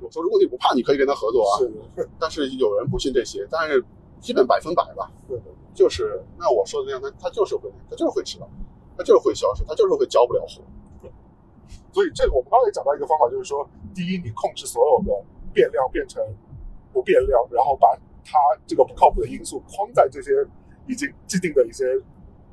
[0.00, 1.58] 我说如果你不怕，你可以跟他合作啊。
[1.58, 3.82] 是的，但是有人不信这些，但是
[4.20, 8.46] 基本百分百吧，对的，就是那我说的那样，他他就是会，他就是会迟到，
[8.98, 10.62] 他就是会消失，他就是会交不了活。
[11.92, 16.22] 所以这个我们刚才也讲到一个方法，就是说，第一，你控制所有的变量变成
[16.92, 20.32] 不变量，然后把它这个不靠谱的因素框在这些
[20.86, 21.84] 已经既定的一些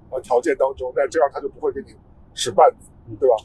[0.09, 1.87] 呃条件当中，那这样他就不会给你
[2.33, 2.89] 使绊子，
[3.19, 3.35] 对吧？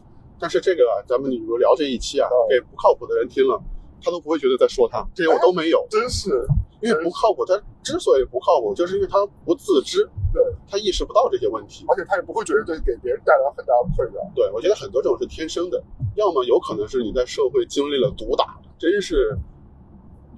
[0.40, 3.60] 但是这个啊，咱们比如聊这一期啊嗯，给不靠谱的人听了，
[4.00, 6.46] 他都不会觉得在说他，这些我都没有，真是，
[6.80, 10.12] 因为不靠谱，他之所以不靠谱，就是因为他不自知，对，
[10.70, 11.84] 他意识不到这些问题。
[11.88, 14.20] 而且他也不会觉得这给别人带来很大的困扰。
[14.34, 15.82] 对，我觉得很多这种是天生的，
[16.16, 19.36] 要么有可能是你在社会经历了毒打，真是，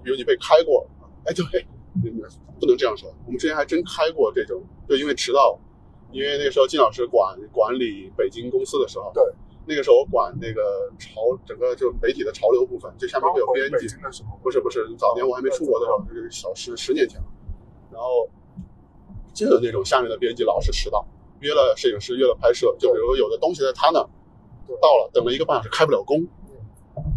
[0.03, 0.87] 比如你被开过，
[1.25, 1.67] 哎，对，
[2.61, 5.59] 不能这样说，我们之前还真开过这种，就因为迟到，
[6.13, 9.23] 因为那个时候金老师管管理北京公司的时候，对，
[9.67, 13.89] 那个时候我管那个潮整个就媒体的潮流部分，这下面会有编辑，
[14.43, 17.27] 不是不是，早年我还没出国的时候，就是小十十年前了，
[17.91, 18.29] 然后
[19.47, 21.07] 就有那种下面的编辑老是迟到，
[21.41, 24.09] 约了摄影师，约了拍摄，就比如有的东西在他那儿
[24.81, 26.27] 到了，等了一个半小时开不了工，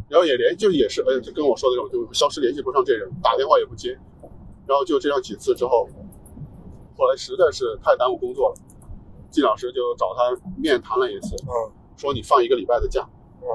[0.09, 3.97] 然后也联就也是呃就跟我说的这种，就消失联系不上这人，打电话也不接，
[4.65, 5.87] 然后就这样几次之后，
[6.97, 8.55] 后来实在是太耽误工作了，
[9.29, 13.07] 季老师就找他面谈了一次，嗯说你放一个礼拜的假，
[13.41, 13.47] 嗯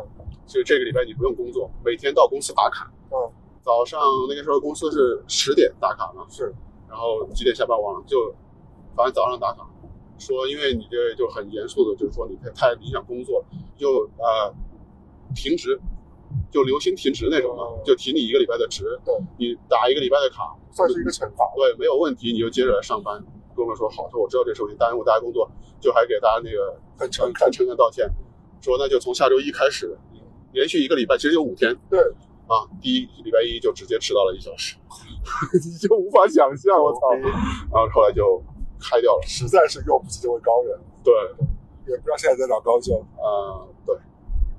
[0.46, 2.90] 所以这个礼拜你不用工作，每天到公司打卡。
[3.10, 3.16] 嗯，
[3.62, 6.54] 早上那个时候公司是十点打卡嘛，是，
[6.88, 8.34] 然后几点下班忘了，就
[8.98, 9.64] 反正早上打卡，
[10.18, 13.46] 说因为你这就很严肃的，就是说你太太影响工作了，
[13.76, 14.52] 就呃
[15.36, 15.80] 停职，
[16.50, 21.44] 就留薪停职那种嘛哦，就停你一个礼拜的职，对，你打一个礼拜的卡，算是一个惩罚。
[21.54, 23.24] 对，没有问题，你就接着来上班。
[23.54, 25.48] 哥们说好，说我知道这事情耽误大家工作，
[25.80, 28.08] 就还给大家那个很诚恳诚诚恳道歉，
[28.60, 29.96] 说那就从下周一开始，
[30.52, 32.00] 连续一个礼拜，其实有五天，对，
[32.46, 34.76] 啊，第一礼拜一就直接迟到了一小时，
[35.54, 37.10] 你 就无法想象，我操！
[37.14, 38.42] 然后后来就
[38.80, 39.22] 开掉了。
[39.26, 41.12] 实在是用不起这位高人，对，
[41.86, 42.94] 也不知道现在在哪高就。
[42.94, 43.96] 呃，对，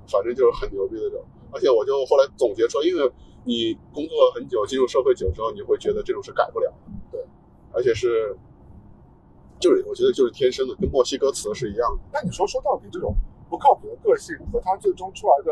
[0.08, 1.24] 反正就是很牛逼的这种。
[1.52, 3.10] 而且我就后来总结出来，因为
[3.44, 6.92] 你工作很久，进入社会久之后，你会觉得这种是改不了的。
[7.10, 7.26] 对，
[7.72, 8.36] 而且是，
[9.58, 12.02] 就是我觉得就是天生的，跟墨西哥词是一样的。
[12.12, 13.14] 那你说说到底，这种
[13.48, 15.50] 不靠谱的个性和他最终出来的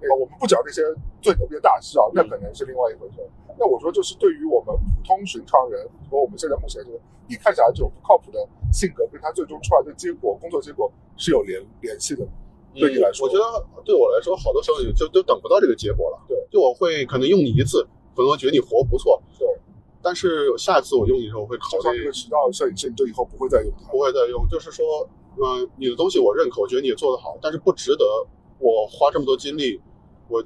[0.00, 0.82] 那个，我们不讲那些
[1.20, 3.22] 最牛逼的大师啊，那可能是另外一回事。
[3.58, 6.98] 那我说，就是对于我们普通寻常人和我们现在目前这个，
[7.28, 8.38] 你看起来这种不靠谱的
[8.72, 12.26] 性格，跟他最终出来的结果、工作结果是有联联系的？
[12.74, 13.44] 对你来说我觉得
[13.84, 16.18] 对我来说，好多时候也就都等不到这个结果了。
[16.26, 17.86] 对，就我会可能用你一次，
[18.16, 19.46] 可能觉得你活不错，对。
[20.00, 23.88] 但是下一次我用你的时候，我会考虑就像一个迟到的摄影师，你就以后不会再用它。
[23.92, 28.04] 不会再用，就是说，嗯、你的东西我认可，我觉得你也做得好，但是不值得
[28.58, 29.80] 我花这么多精力，
[30.28, 30.42] 我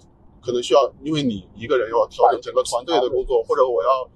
[0.47, 4.09] 可能需要，因为你一个人要调整整个团队的工作，或者我要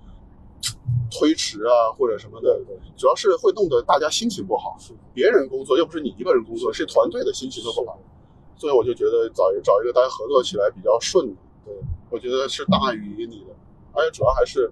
[1.11, 2.57] 推迟啊，或者什么的，
[2.97, 4.79] 主要是会弄得大家心情不好。
[5.13, 7.99] 别人工作又不是你一个人工作，是团队的心情都不好。
[8.55, 11.75] 所以我就觉得找一找一个大家合作起来比较顺的，对，
[12.11, 13.53] 我觉得是大于你的，
[13.93, 14.71] 而且主要还是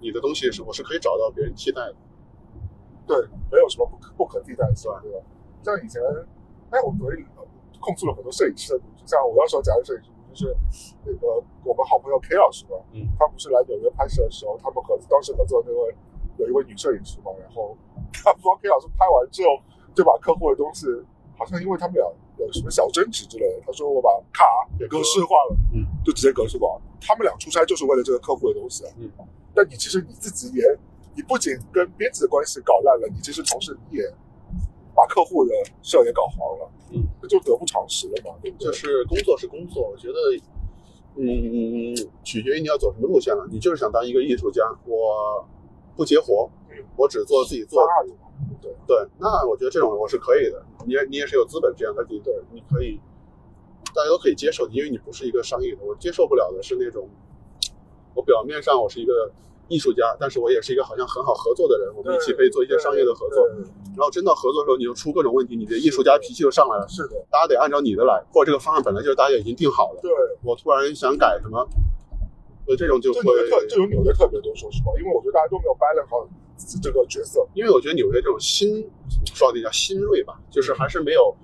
[0.00, 1.94] 你的东西是我是可以找到别人替代的。
[3.06, 3.16] 对，
[3.50, 5.18] 没有什么不可不可替代性，对吧？
[5.64, 6.00] 像以前，
[6.70, 7.26] 哎，我们昨天
[7.80, 10.56] 控诉了很多摄影师的像我要说假如摄影师，就是
[11.04, 15.94] 那个我们好朋友 K 老师嘛，嗯，他不是来纽约拍摄的时候，他们合当时合作的那位
[16.38, 17.76] 有一位女摄影师嘛，然后
[18.12, 19.60] 他帮 K 老师拍完之后，
[19.94, 20.86] 就把客户的东西，
[21.36, 22.04] 好像因为他们俩
[22.38, 24.44] 有什么小争执之类的，他说我把卡
[24.78, 26.80] 给格式化了，嗯，就直接格式化。
[27.00, 29.10] 他们俩出差就是为了这个客户的东西啊，嗯，
[29.54, 30.62] 但你其实你自己也，
[31.14, 34.04] 你不仅跟编辑的关系搞烂了，你其实同时你也
[34.94, 38.66] 把客户的事儿也搞黄了，嗯，这就得不偿失了嘛，对不对？
[38.66, 40.18] 就是工作是工作，我觉得，
[41.16, 43.46] 嗯，取决于你要走什么路线了。
[43.50, 45.46] 你就是想当一个艺术家，我
[45.96, 48.10] 不接活嗯，我只做自己做发的。
[48.60, 50.64] 对对，那我觉得这种我是可以的。
[50.86, 53.00] 你也你也是有资本这样的，你对，你可以，
[53.94, 55.84] 大家都可以接受，因为你不是一个商业的。
[55.84, 57.08] 我接受不了的是那种，
[58.14, 59.30] 我表面上我是一个
[59.72, 63.48] 艺术家，但是我也是一个好像很好合作的人，我们一起可以做一些商业的合作。
[63.48, 70.10] 对对然后真到合作的时候，你就出各种问题，你的艺术家脾气就上来了，是的，大家得按照你的来，或者这个方案本来就是大家已经定好了，对，
[70.44, 71.66] 我突然想改什么，
[72.66, 73.20] 所以这种就会
[73.68, 76.28] 这种纽约特别多，说实话，因为我觉得大家都没有 balance 好
[76.82, 78.88] 这个角色，因为我觉得纽约这种新，
[79.34, 81.34] 说到底叫新锐吧，就是还是没有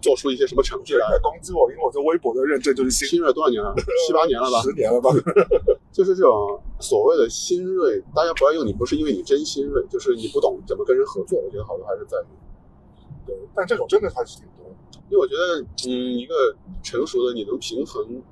[0.00, 3.74] 做出一些什么成绩来攻击我，因为我在微博的认证就是新新锐多少年了？
[4.06, 4.60] 七八年了吧？
[4.64, 5.10] 十年了吧？
[5.92, 11.38] 就是这种所谓的新锐，大家不要用你，不是因为你真新锐，就是你不懂怎么跟人合作。
[11.40, 14.66] 我觉得好多还是在于，对，但这种真的还是挺多。
[15.08, 16.34] 因为我觉得，嗯，一个
[16.82, 18.22] 成熟的你能平衡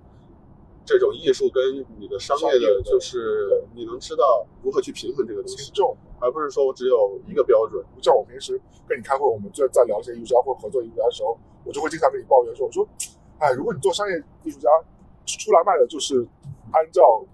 [0.84, 7.82] 这种艺术跟你的商业的，就是你能知道如何去平衡这个东西，轻重，而不是说我只有一个标准。
[8.02, 12.86] 像我平时跟你开会，我们就在聊一些艺术家或合作艺术家的时候，我就会经常跟你抱怨说，我说，
[13.38, 14.68] 哎，如果你做商业艺术家，
[15.24, 16.26] 出来卖的就是
[16.72, 17.24] 按照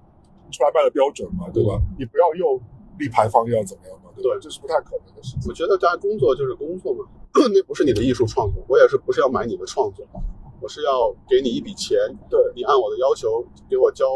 [0.50, 1.80] 出来卖的标准嘛，对吧？
[1.98, 2.60] 你不要又
[2.98, 4.34] 立牌坊又要怎么样嘛，对吧？
[4.34, 5.48] 对这是不太可能的事情。
[5.48, 7.04] 我觉得大家工作就是工作嘛，
[7.54, 10.06] 那不是你的艺术创作，我也是不是要买你的创作，
[10.60, 11.98] 我是要给你一笔钱，
[12.28, 14.06] 对你按我的要求给我交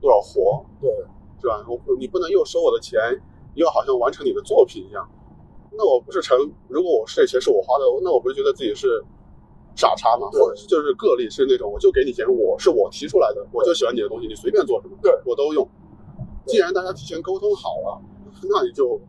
[0.00, 0.90] 多少活，对，
[1.40, 1.64] 是吧？
[1.68, 2.98] 我你不能又收我的钱，
[3.54, 5.08] 又好像完成你的作品一样。
[5.74, 6.36] 那我不是成，
[6.68, 9.02] 如果我这钱是我花的，那我不是觉得自己是
[9.74, 10.28] 傻叉嘛？
[10.30, 15.66] 或者就是个例是那种，我就给你钱，我是我提出来的，我就喜欢你的东西，你随便做什么，对我都用。
[16.46, 18.02] 既然大家提前沟通好了，
[18.50, 19.00] 那你就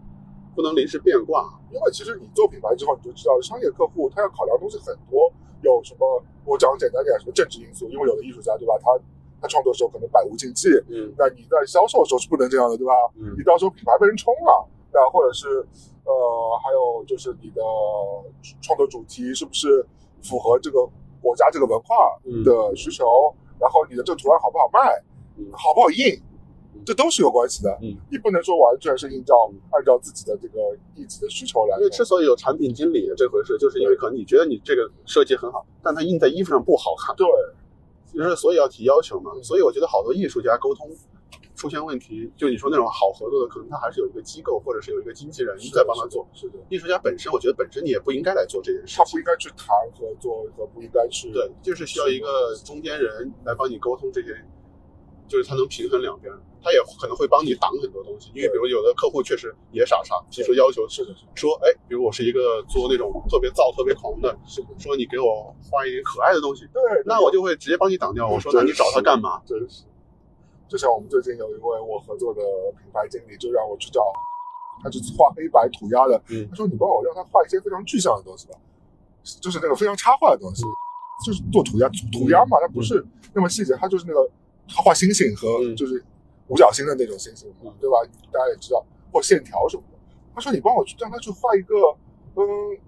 [0.55, 1.59] 不能临时变卦。
[1.71, 5.31] 因为其实你做品牌之后，你就知道商业客户他要考量的东西很多，
[5.63, 8.91] 有什么我讲简单点，什么政治因素，因为有的艺术家对吧，他
[9.41, 12.93] 他创作的时候可能百无禁忌，嗯那你在销售的时候是不能这样的，对吧？
[13.19, 15.65] 嗯你到时候品牌被人冲了，那或者是
[16.05, 16.13] 呃，
[16.63, 17.61] 还有就是你的
[18.61, 19.83] 创作主题是不是
[20.23, 20.89] 符合这个
[21.21, 23.05] 国家这个文化的需求，
[23.59, 24.79] 然后你的这个图案好不好卖，
[25.37, 26.19] 嗯好不好印，
[26.85, 27.69] 这都是有关系的。
[27.81, 30.59] 嗯，你不能说完全是印照按照自己的这个
[30.95, 32.03] 一己的需求来因为之。
[32.03, 37.25] 所以有产品经理这回事，就是因为可能你觉得你这个设计很好，但它印在衣服上不好看，对，
[38.13, 39.31] 就是所以要提要求嘛。
[39.35, 40.89] 嗯所以我觉得好多艺术家沟通
[41.55, 46.27] 出现问题，就你说那种好合作的，可能他还是有一个机构或者是有一个经纪人在帮他做。
[46.33, 49.23] 是的，艺术家本身，我觉得本身你也不应该来做这件事他不。
[49.23, 54.35] 应该去谈合作和不应该去对，就是需要一个中间人来帮你沟通这些，
[55.29, 56.29] 就是他能平衡两边，
[56.61, 58.29] 他也可能会帮你挡很多东西。
[58.35, 68.27] 因为比如有的客户确实也傻傻，提出要求是的，是的，说，哎，比如我是一个做那种特别燥、特别狂的，是的，说你给我画一点可爱的东西，对，那我就会直接帮你挡掉。
[68.27, 69.41] 我说，那你找他干嘛？
[69.45, 69.85] 真是。
[70.73, 72.41] 就像我们最近有一位我合作的
[72.81, 74.11] 品牌经理，就让我去找，
[74.81, 76.19] 他就是画黑白涂鸦的。
[76.31, 78.57] 嗯他说你帮我让他画一些非常具象的东西吧，
[79.39, 80.63] 就是那个非常插画的东西，
[81.23, 83.05] 就是做涂鸦涂鸦嘛，它不是
[83.35, 84.27] 那么细节，它就是那个
[84.67, 86.03] 他画星星和嗯就是
[86.47, 87.47] 五角星的那种星星
[87.79, 87.97] 对吧？
[88.31, 89.99] 大家也知道，或线条什么的。
[90.33, 91.75] 他说你帮我去让他去画一个，
[92.33, 92.43] 嗯，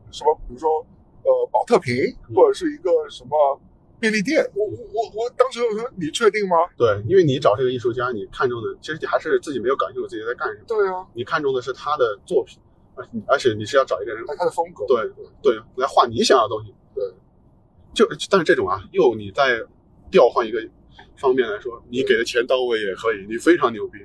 [0.10, 0.84] 什么，比如说
[1.22, 1.94] 呃保特瓶，
[2.30, 3.60] 嗯或者是一个什么
[4.00, 4.46] 便利店。
[4.54, 6.56] 我我我我当时我说你确定吗？
[6.78, 12.60] 对，因为你找这个艺术家，你看中的其实你还是自己没有搞清楚自己在干什么，对啊，你看中的是他的作品，
[12.96, 15.02] 而而且你是要找一个人他他的风格，对
[15.42, 16.74] 对对来画你想要的东西。
[16.94, 17.04] 对，
[17.94, 19.60] 就但是这种啊，又你在
[20.12, 20.60] 调换一个
[21.18, 24.00] 方面来说，你给的钱到位也可以，你非常牛逼，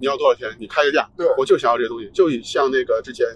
[0.00, 0.48] 你要多少钱？
[0.58, 2.10] 你开个价，对我就想要这些东西。
[2.12, 3.26] 就像那个之前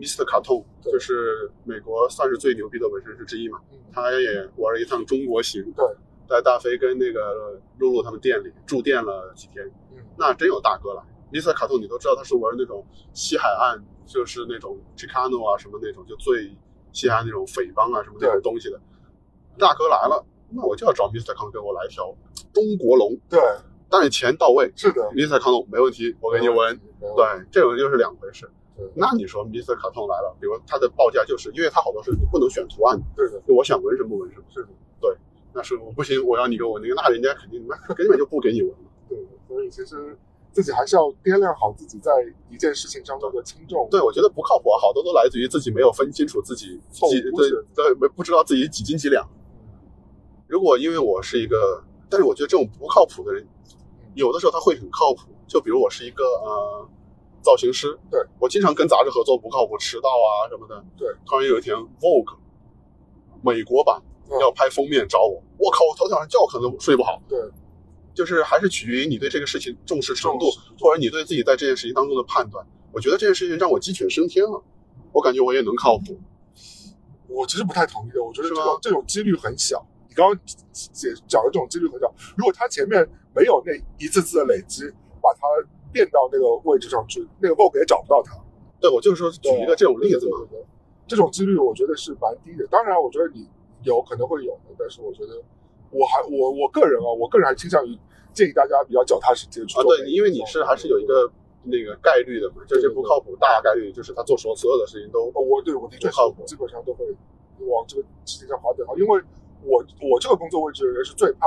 [0.00, 0.24] Mr.
[0.24, 5.84] 卡通，对就是美国算是最牛逼的纹身师之一嘛，嗯他也玩了一趟中国行，对，
[6.28, 11.02] 在大飞跟那个露露他们店里住店了几天，嗯那真有大哥来。
[11.32, 11.52] Mr.
[11.52, 16.56] 卡通你都知道他是玩那种西海岸，就是那种 Chicano 啊什么那种，就最
[16.92, 18.80] 西海岸那种匪帮啊什么那种东西的。
[19.58, 21.34] 大哥来了，那我就要找 Mr.
[21.34, 22.14] 康给我来一条
[22.52, 23.40] 中国龙，对，
[23.90, 25.40] 但是钱到位是的，，Mr.
[25.40, 26.78] 康没问题，我给你纹。
[27.00, 28.48] 对，这种就是两回事。
[28.76, 29.74] 对那你说 Mr.
[29.74, 34.44] 卡通来了，比如它的报价就是，因为它好多是你不能选图案的，对的，就我想纹什么纹什么。
[34.52, 34.68] 是的，
[35.54, 38.78] 那是我不行，我要你给我那个，那人家 肯定那根本就不给你纹了。
[39.08, 39.18] 对，
[39.48, 40.18] 所以其实
[40.52, 42.12] 自己还是要掂量好自己在
[42.50, 43.88] 一件事情上面的轻重。
[43.90, 49.26] 对，我觉得不靠谱啊，好多都来自于自己没有分清楚自己几对对没不知道自己几斤几两。
[50.46, 53.46] 如果因为我是一个，但是我觉得这种不靠谱的人，
[54.14, 55.32] 有的时候他会很靠谱。
[55.46, 56.88] 就比如我是一个呃
[57.42, 60.84] 造型师，对我经常跟杂志合作不靠谱，迟到啊什么的。
[60.96, 62.36] 对，突然有一天 Vogue
[63.42, 67.22] 美国版嗯要拍封面找我，我靠，我头天晚上觉可能睡不好。
[67.28, 67.38] 对，
[68.14, 72.66] 就是还是取决于你对这个事情重视程度，或者你对自己在这件事情当中的判断。
[72.92, 74.62] 我觉得这件事情让我鸡犬升天了，
[75.12, 76.18] 我感觉我也能靠谱。
[77.28, 79.84] 我其实不太同意的，我觉得这种这种几率很小。
[80.08, 80.40] 你刚刚
[80.72, 84.82] 解讲的这种几率很小，如果他前面没有那一次次的累积，
[85.20, 85.40] 把他
[85.96, 88.36] 垫到那个位置上去，那个 Vogue 也找不到他。
[88.78, 90.28] 对，我就是说举一个这种例子
[91.08, 92.66] 这种几率我觉得是蛮低的。
[92.66, 93.48] 当然，我觉得你
[93.84, 95.40] 有可能会有的，但是我觉得
[95.90, 97.96] 我还我我个人啊，我个人还倾向于
[98.34, 99.96] 建议大家比较脚踏实地地去啊，做。
[99.96, 101.30] 对，因为你是还是有一个
[101.62, 107.06] 那个概率的嘛，就是不靠谱，大概率就是他做所所有的事情都哦，我对我的确是不靠谱基本上都会
[107.66, 109.22] 往这个事情上划等号，因为
[109.64, 111.46] 我我这个工作位置的人是最怕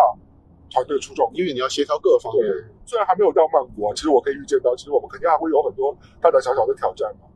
[0.69, 1.29] 团队出众。
[1.33, 2.45] 因为你要协调各方面。
[2.45, 7.27] 对，虽然还没有到曼谷啊，其实我可以预见到，其实我们肯定还会有很多大大小小的挑战嘛，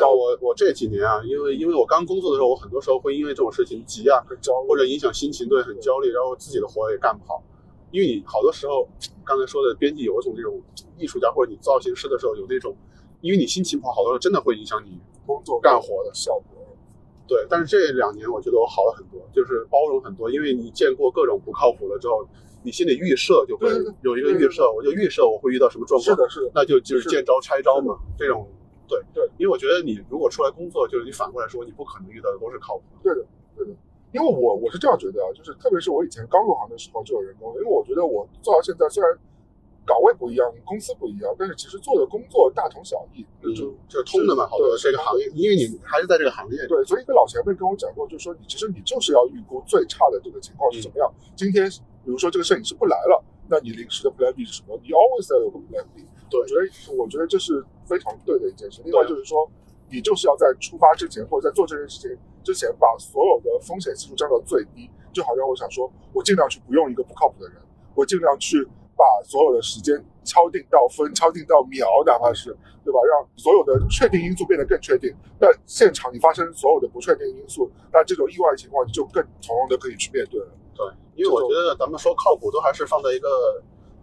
[0.00, 7.42] 但我我这几年啊，因为因为我刚工作的时候，我很多时候会因为这种事情急啊，很焦虑或者影响心情，对，很焦虑，然后自己的活也干不好。
[7.90, 8.86] 因为你好多时候，
[9.24, 10.60] 刚才说的编辑有一种这种
[10.98, 12.76] 艺术家或者你造型师的时候有那种，
[13.22, 16.10] 因为你心情不好，好多时候真的会影响你工作干活的。
[16.12, 16.44] 效果。
[17.26, 22.26] 对，但是这两年我觉得我好了很多，就是包容很多，因为你见过各种不靠谱的之后，
[22.68, 23.66] 你心里预设就会
[24.02, 28.46] 有一个预设，我就预设我会遇到什么状况，是的，是的，那就就是是见招拆招嘛，这种
[28.86, 33.00] 对对，因为我觉得你如果出来工作，就是你反过来说，你不可能遇到的都是靠谱的。
[33.02, 33.72] 对的，对的。
[34.12, 39.18] 因为我我是这样觉得啊，就是特别是我以前刚入行的时候就有人跟我，因为我觉得我做到现在虽然
[39.84, 46.66] 岗位不一样，公司不一样，但是其实做的工作大同小异，嗯，就就是通的嘛，好多对这个行业，因为你还是在这个行业。
[46.66, 51.12] 对，所以一个老前辈跟我讲过，就是说你其实你就是要预估最差的这个情况是怎么样。
[51.36, 51.70] 今天
[52.08, 54.80] 比如说这个摄影师不来了，那你临时的 Plan B 是什么？
[54.82, 56.02] 你 always 要有个 Plan B。
[56.30, 58.80] 对我觉得我觉得这是非常对的一件事。
[58.82, 59.46] 另外就是说，
[59.90, 64.88] 你就是要在出发之前或者在做这件事情之前，把所有的风险系数降到最低。
[65.12, 67.60] 就好像我想说，我尽量去不用一个不靠谱的人，
[67.94, 73.00] 我尽量去把所有的时间敲定到分，敲定到秒，哪怕是对吧？
[73.04, 75.14] 让所有的确定因素变得更确定。
[75.38, 80.48] 那现场你发生所有的不确定因素，那这种意外情况你就更从容的可以去面对了。
[80.78, 83.28] 对，因为我觉得咱们说靠谱，都还是放在一个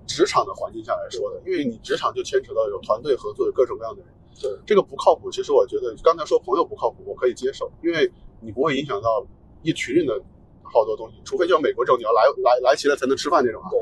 [0.06, 4.12] 职场的环境下来说的，因为你职场就牵扯到有团队合作，有各种各样的人。
[4.42, 8.12] 对，这个不靠谱，其实我觉得刚才说朋友不靠谱，我可以接受，因为
[8.42, 9.26] 你不会影响到
[9.64, 10.22] 一群人的
[10.62, 13.70] 好多东西，除非就是美国这种你要来来来齐了才能吃饭这种啊。
[13.72, 13.80] 对，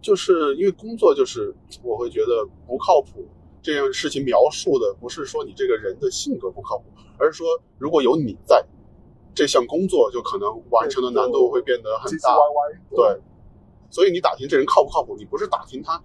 [0.00, 1.52] 就是因为工作，就是
[1.82, 3.26] 我会觉得不靠谱
[3.60, 6.84] 这件事情描述的不是说你这个人的性格不靠谱，
[7.18, 8.64] 而是说如果有你在，
[9.34, 12.36] 这项工作就可能完成的难度会变得很大。
[12.90, 13.20] 对，
[13.90, 16.02] 所以你打听这人靠不靠谱，你不是打听他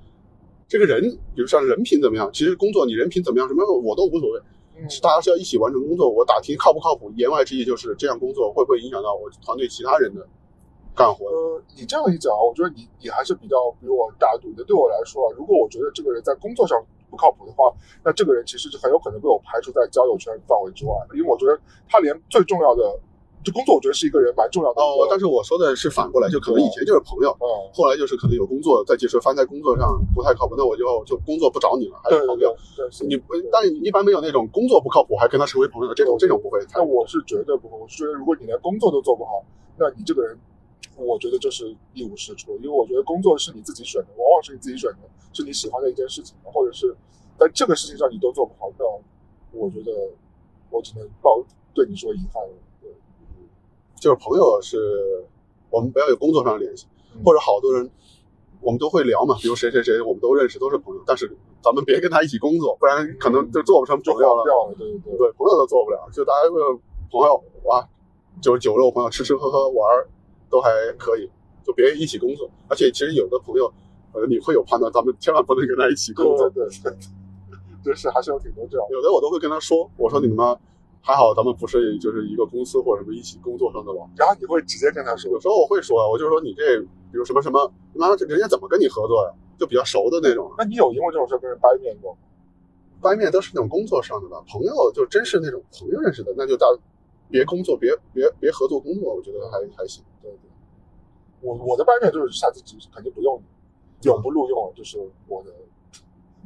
[0.68, 1.02] 这个人，
[1.36, 4.42] 比如像人品怎么样，其实工作你人品怎么样什么我都无所谓，
[4.76, 6.10] 嗯，是大家是要一起完成工作。
[6.10, 10.28] 我打听靠不靠谱，言外之意就是这样工作会不会影响到我团队其他人的
[10.96, 11.26] 干活。
[11.28, 14.64] 呃，你这样一讲，我觉得你你还是比较比我大度的。
[14.64, 16.78] 对我来说啊，如果我觉得这个人在工作上
[17.10, 17.74] 不靠谱的话，
[18.04, 21.58] 那这个人其实是很有可能被我排除在交友圈范围之外的，因为我觉得
[21.88, 23.00] 他连最重要的，
[23.48, 24.82] 就工作，我觉得是一个人蛮重要的。
[24.82, 33.08] 哦，但是我说的是反过来，就可能以前就是朋友，嗯，后来就是可能有工作，再接触发现在工作上不太靠谱，那我就就工作不找你了，还是朋友对。
[33.08, 39.42] 你不，但一般没有那种工作不靠谱还跟他成为朋友的这种，这种不会太那我是绝对不会，我是觉得如果你连工作都做不好，
[39.78, 40.38] 那你这个人，
[40.98, 42.58] 我觉得就是一无是处。
[42.58, 46.94] 因为我觉得工作是你自己选的，往往是你自己选的，是你喜欢的一件事情，或者是
[47.40, 48.86] 在这个事情上你都做不好，那
[49.54, 49.92] 我觉得
[50.70, 51.42] 我只能抱
[51.74, 52.50] 对你说遗憾了。
[53.98, 55.26] 对，就是朋友是，
[55.70, 56.86] 我们不要有工作上的联系，
[57.16, 57.90] 嗯或者好多人
[58.62, 64.44] 我们都会聊嘛，比如谁谁谁我们都认识，都是朋友，但是咱们别跟他一起工作，不然可能就做不成朋友了。
[64.78, 65.18] 对对对。
[65.18, 66.80] 对，朋友都做不了，就大家为了
[67.12, 67.88] 朋友哇，
[68.42, 70.08] 就是酒肉朋友，吃吃喝喝玩儿
[70.50, 71.30] 都还可以。
[71.66, 72.50] 就别一起工作。
[72.70, 73.72] 而且其实有的朋友，
[74.14, 76.50] 呃，你会有判断，咱们千万不能跟他一起工作。
[76.50, 76.94] 对对对，
[77.84, 78.88] 就是还是有挺多这样。
[78.90, 80.58] 有的我都会跟他说，我说你们
[81.08, 84.12] 还好，咱们不是就是一个公司或者什么一起工作上的网。
[84.18, 89.32] 然后你会直接跟他说，有时候我会说，我就说你这比如什么什么，妈这人家怎么跟你合作呀？
[89.58, 90.52] 就比较熟的那种。
[90.58, 92.20] 那你有因为这种事跟人掰面过吗？
[93.00, 96.68] 掰面都是那种工作上的吧，朋友就真是那种朋友认识的，那就大
[97.30, 100.04] 别工作，别别别合作工作，我觉得还还行。
[100.22, 100.52] 对对，
[101.40, 102.62] 我我的掰面就是下次
[102.94, 103.42] 肯定不用，
[104.02, 105.00] 永不录用，就是
[105.30, 105.52] 我的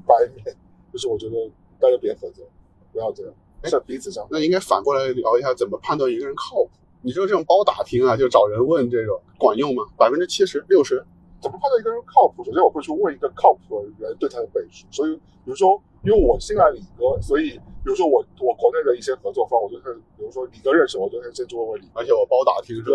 [0.05, 0.55] 掰面，
[0.93, 1.49] 就是我觉得
[1.80, 2.45] 大家别合作，
[2.93, 3.34] 不要这样，
[3.70, 4.26] 是彼此上。
[4.30, 6.70] 那应该反过来聊一下，怎么判断一个人靠谱？
[7.03, 9.84] 你说这种包打听啊，就找人问这种管用吗？
[9.97, 11.03] 百分之七十、六十？
[11.41, 12.43] 怎么判断一个人靠谱？
[12.43, 14.86] 首先我会去问一个靠谱的人对他的背书。
[14.91, 22.93] 所以，比如说，因为我信赖李哥，所以比如说我我国内的一些合作方，我就是比如说李哥认识我，就先去问问李，而且我包打听，对，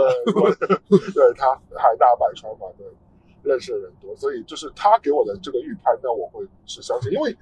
[1.12, 2.86] 对他海纳百川嘛，对，
[3.42, 7.36] 认识的人多，所以就是他给我的这个预判，那我会是相信，因为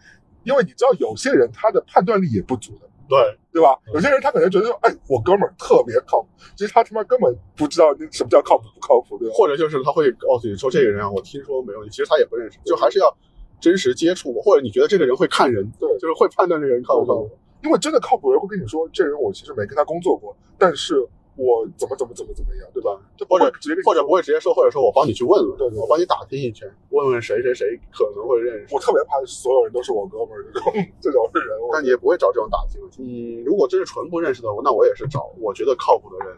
[0.44, 2.88] 因为你知道有些人他的判断力也不足的。
[3.08, 3.18] 对
[3.52, 3.78] 对吧？
[3.92, 9.34] 有些人他可能觉得说，哎，我哥们儿特别靠谱，其实他他妈根本不知道什么叫靠谱不靠谱，对吧？
[9.34, 13.14] 或者就是他会告诉你说，这个人啊，我听说没有，其实他也不认识，就还是要
[13.60, 17.30] 真实接触过，或者你觉得这个人会看人，对，就是会判断这个人靠不靠谱。
[17.62, 21.06] 因为真的靠谱人会跟你说，这人我其实没跟他工作过，但是。
[21.36, 22.96] 我怎么怎么怎么怎么样，对吧？
[23.28, 28.72] 或者直接或者不会直接说，或者说我帮你去问问，对，我帮你打听一圈，问问谁谁谁可能会认识。
[28.72, 32.80] 我特别怕所有人都是我哥们儿这种这种人，但你也不会找这种打听。
[32.98, 36.36] 嗯，如果真是纯不认识的，那我也是找我觉得靠谱的人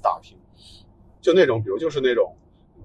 [0.00, 0.36] 打听。
[1.20, 2.34] 就那种，比如就是那种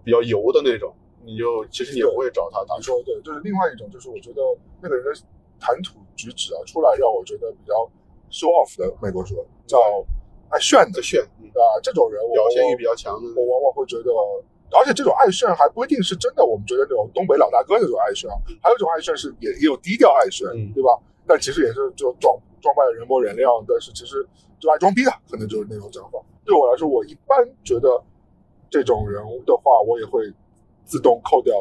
[0.04, 0.94] 比较油的那种，
[1.24, 2.76] 你就其实你也不会找他打。
[2.76, 4.42] 你说对，就是另外一种，就是我觉得
[4.82, 5.12] 那个人的
[5.60, 7.90] 谈吐举止啊，出来让我觉得比较
[8.30, 9.80] show off 的美国说叫。
[10.50, 14.12] 爱炫的炫啊，这种人表现欲比较强的，我往往会觉得，
[14.78, 16.46] 而且这种爱炫还不一定是真的。
[16.46, 18.30] 我们觉得那种东北老大哥那种爱炫，
[18.62, 21.00] 还有一种爱炫是也也有低调爱炫，对吧？
[21.26, 24.26] 但其实也是就装装扮人模人样，但是其实
[24.60, 26.20] 就爱装逼的，可能就是那种讲法。
[26.46, 28.02] 对我来说，我一般觉得
[28.70, 30.32] 这种人的话，我也会
[30.86, 31.54] 自动扣掉。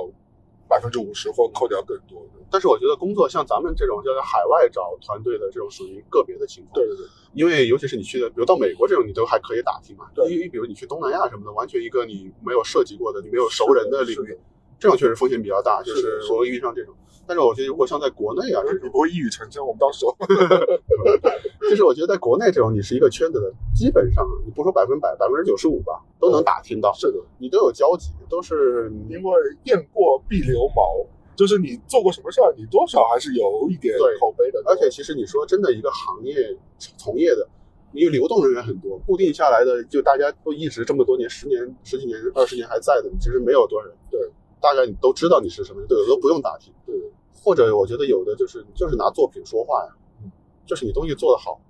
[0.68, 6.74] 百分之五十或扣掉更多的，但是我觉得工作像咱们这种要在海外找团队的这种属于个别的情况。
[6.74, 10.06] 对对对，因为尤其是你去的，比如到美国这种，你都还可以打听嘛。
[10.14, 14.38] 对，因为比如你去东南亚什么的，完全一个你没有涉及过的、你没有熟人的领域，
[14.78, 16.94] 这种确实风险比较大，就是我会遇上这种。
[17.28, 19.60] 但是我觉得如果像在国内啊，你不会一语成真。
[19.60, 20.16] 我们到时候，
[21.68, 26.92] 就是我觉得在国内这种，你是一个圈子的，基本上你不说百分百，百分之九十五吧，都能打听到。
[26.92, 29.32] 是的，你都有交集，都是因为
[29.64, 31.04] 雁过必留毛，
[31.34, 34.62] 就是你做过什么事儿，你多少还是有一点口碑的。
[34.64, 36.56] 而且其实你说真的，一个行业
[36.96, 37.48] 从业的，
[37.92, 43.96] 因为流动人员很多，固定下来的就大家都一直这么多年，十年、十几年、二十年还在的，其实没有多少人。
[44.12, 44.20] 对，
[44.60, 46.72] 大概你都知道你是什么人，对，都不用打听。
[46.86, 46.94] 对。
[47.42, 50.30] 或者我觉得有的就是就是拿作品说话呀，嗯。
[50.66, 51.60] 就是你东西做得好，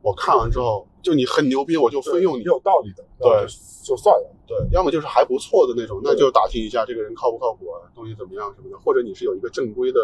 [0.00, 3.46] 我看完之后就你很牛逼，我就非用你，有道理的，对，
[3.84, 10.00] 就算了，对，要么就是还不错的那种，那就打听一下这个人靠不靠谱啊，东西怎么样什么的，或者你是有一个正规的，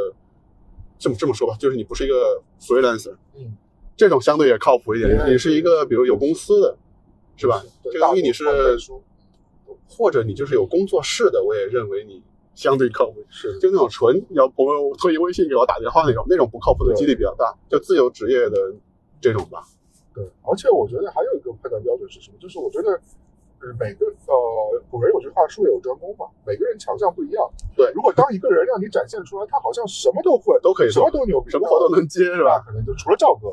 [0.98, 3.56] 这么这么说吧，就是你不是一个 freelancer，嗯，
[3.96, 6.76] 这种相对也靠谱一点，你是一个比如有公司的，
[7.36, 7.64] 是吧？
[7.82, 8.44] 这个东西你是，
[9.88, 12.22] 或者你就是有工作室的，我也认为你。
[12.54, 17.52] 相对靠谱是，就那种纯要朋友特意微信给我打电话那种，那种不靠谱的几率比较大。
[17.68, 18.72] 就自由职业的
[19.20, 19.66] 这种吧。
[20.14, 22.36] 对，而且我觉得还有一个判断标准是什么？
[22.38, 22.92] 就是我觉得，
[23.58, 27.44] 呃，每个呃古人有句话，术业有专攻嘛，每个人强项不一样。
[27.74, 32.62] 对，如果当一个人让你展现出来，他好像什么都会，都可以，什么都牛逼，什么活都能接，是吧？
[32.64, 33.48] 可能就除了赵哥，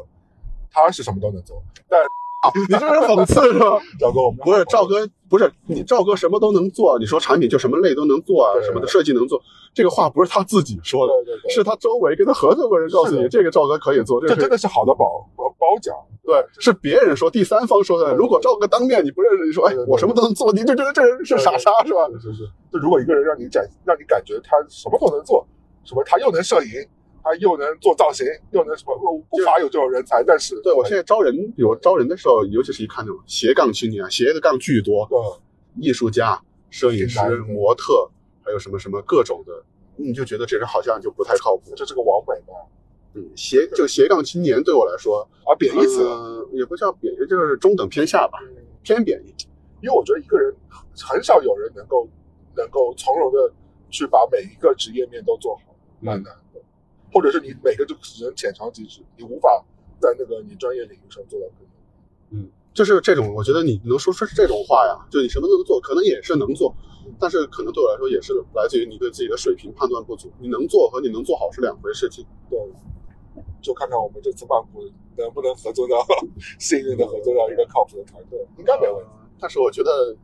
[0.70, 1.60] 他是什么都能做，
[1.90, 2.00] 但。
[2.68, 3.80] 你这是讽刺是吧？
[4.00, 6.98] 赵哥，我们不是赵哥，不是你赵哥什么都能做。
[6.98, 9.40] 你说产品就什么类都能做啊，什么的设计能做，
[9.74, 11.14] 这个话不是他自己说的，
[11.50, 14.20] 是他周围跟他合作过人告诉你，这个赵哥可以做。
[14.26, 15.96] 这真的是好的褒褒奖。
[16.24, 18.16] 对，是别人说，第三方说的。
[18.16, 22.08] 如果赵哥当面你不认识，你说哎，我什么都能做，你就觉得这人是傻叉是吧？
[22.20, 22.50] 是是。
[22.72, 25.46] 就如果一个人让你感，让你感觉他什么都能做，
[25.84, 26.70] 什么他又能摄影。
[27.24, 28.96] 他又能做造型，又能什么？
[29.30, 35.08] 不乏有这种人才，但是对我现在招人，比如招人的时候，尤其是一看那种斜杠青年，斜的杠巨多，
[35.80, 38.10] 艺术家、摄影师、模特，
[38.44, 39.54] 还有什么什么各种的，
[39.96, 41.74] 你就觉得这人好像就不太靠谱。
[41.76, 42.54] 这是个王美吧？
[43.14, 46.04] 嗯，斜就斜杠青年对我来说啊，贬义词
[46.54, 48.40] 也不叫贬义，就是中等偏下吧，
[48.84, 49.34] 偏贬义。
[49.82, 50.54] 因为我觉得一个人
[50.98, 52.08] 很少有人能够
[52.56, 53.52] 能够从容的
[53.90, 56.34] 去把每一个职业面都做好，蛮难。
[57.12, 59.64] 或者是你每个就只能浅尝即止，你无法
[60.00, 61.68] 在那个你专业领域上做到更多。
[62.32, 66.74] 嗯，就是这种，我觉得你能说出这种话呀，就你什么都能做，可能也是能做。
[67.20, 72.26] 但是可能对我来说也是来自于你对自己的水平判断不足，你能做和你能做好是两回事情。
[72.50, 72.58] 对，
[73.62, 76.06] 就看看我们这次曼谷能不能合作到
[76.60, 79.10] 幸运的合作到一个靠谱的团队，应该没问题。
[79.40, 80.16] 但是我觉得，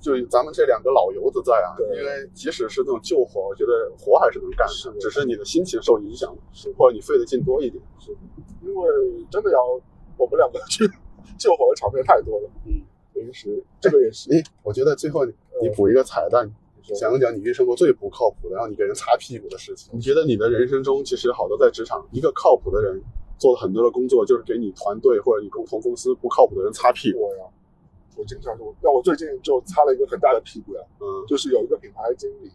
[0.00, 7.82] 就咱们这两个老油子在啊，对因为即使是那种救火，我觉得活还是能干的，是只是你的心情受影响了，是或者你费的劲多一点。
[7.98, 8.10] 是，
[8.62, 8.90] 因为
[9.30, 9.58] 真的要
[10.16, 10.86] 我们两个去
[11.38, 12.50] 救火的场面太多了。
[12.66, 12.82] 嗯，
[13.12, 15.32] 平时 这个也是，诶，我觉得最后你
[15.62, 16.48] 你补一个彩蛋，
[16.94, 19.90] 讲一讲你遇上过最不靠谱的，让你给人擦屁股的事情。
[19.94, 23.02] 你觉得你的人生中，其实好多在职场，一个靠谱的人
[23.38, 27.30] 做了很多的工作，就是给你团队或者你共同公司不靠谱的人擦屁股。
[28.16, 32.50] 我经常说，那我最近就擦了一个很大的屁股呀，嗯，就是有一个品牌经理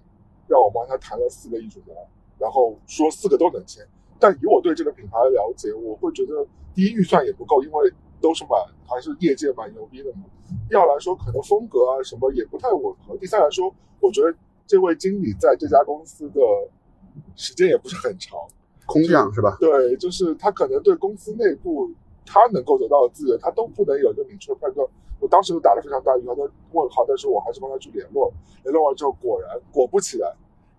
[0.48, 1.94] 让我帮他谈了四个艺术家，
[2.38, 3.88] 然后说四个都能签，
[4.20, 10.26] 但以我对这个品牌的了解，我会觉得第一预算也不够，因为都是蛮还是业界蛮牛逼的嘛。
[10.68, 13.16] 第二来说，可能风格啊什么也不太吻合。
[13.18, 14.34] 第三来说，我觉得
[14.68, 16.42] 这位经理在这家公司的
[17.36, 18.38] 时间也不是很长。
[18.86, 19.56] 空降是吧？
[19.60, 21.90] 对，就是他可能对公司内部
[22.26, 24.86] 他能够得到的资源，他都不能有一个明确的判断。
[25.22, 28.34] 我当时就打了非常大一个问号，但是我还是帮他去联络，
[28.64, 30.30] 联络完之后，果然果不其然，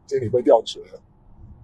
[0.05, 1.01] 经理被调职了。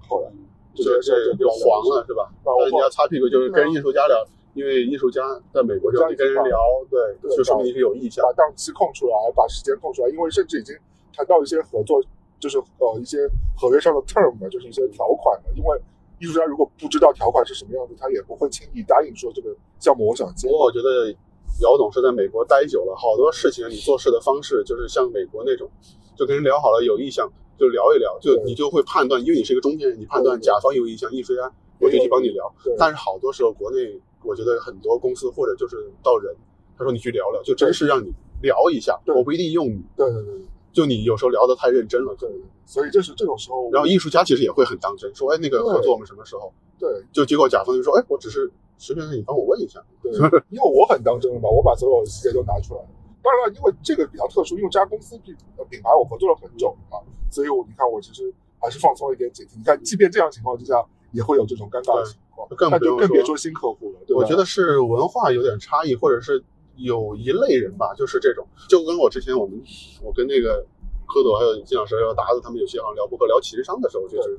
[0.08, 0.30] 后来
[0.72, 2.30] 就这件事儿这就黄了是吧？
[2.44, 4.24] 啊我但你要擦屁股，就是跟艺术家聊，
[4.54, 5.20] 因为艺术家
[5.52, 6.56] 在美国就是你跟人聊，
[6.88, 8.32] 对，对就说明你是有意向把。
[8.32, 10.74] 档期空出来，把时间空出来，因为甚至已经
[11.12, 12.00] 谈到一些合作，
[12.38, 15.50] 就是呃一些合约上的 term 嘛，就是一些条款了。
[15.56, 15.80] 因为
[16.20, 20.56] 艺术家如果不知道条款是什么样子，他也不会轻易答应说这个项目我想接不。
[20.56, 21.12] 过我觉得
[21.60, 25.68] 姚总是在美国待久了，好多事情你做事的方式就是像美国那种，
[26.16, 32.52] 就跟人聊好了有意向就聊一聊，就你就会判断，因为你是一个中间人，你判断甲方有意向，艺术家我就去帮你聊。
[32.78, 36.34] 但是好多时候国内我觉得很多公司或者就是到人，
[36.76, 38.12] 他说你去聊聊，就真是让你
[38.42, 42.14] 聊一下，对我不一定用你，对对对对就你有时候聊得太认真了。
[42.16, 42.30] 对，
[42.64, 46.52] 所以这是这种时候，然后艺术家其实也会很当真，说哎那个合作我们什么时候？
[46.78, 48.48] 对就结果甲方就说哎我只是
[48.78, 49.84] 随便你帮我问一下。
[50.02, 50.10] 对，
[50.48, 52.88] 因为我很当真了嘛，我把所有细节都拿出来了。
[53.20, 56.96] 当然了，因为这个比较特殊，因为这家公司品呃品牌我合作了很久啊，
[57.30, 59.58] 所以我你看我其实还是放松了一点警惕。
[59.58, 60.82] 你看，即便这样情况之下，
[61.12, 64.16] 也会有这种尴尬的情况，那就更别说新客户了？
[64.16, 66.42] 我觉得是文化有点差异，或者是
[66.76, 69.60] 有一类人吧，就是这种，就跟我之前我们
[70.02, 70.64] 我跟那个
[71.08, 74.38] 蝌蚪还有金老师还有达子他们有些好像聊博客聊情商的时候，就是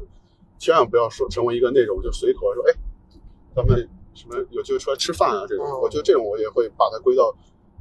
[0.57, 2.73] 千万不要说成为一个那种就随口说，哎，
[3.55, 3.87] 咱们
[4.19, 7.33] 什么有机会出来吃饭啊这种，嗯我觉得这种我也会把它归到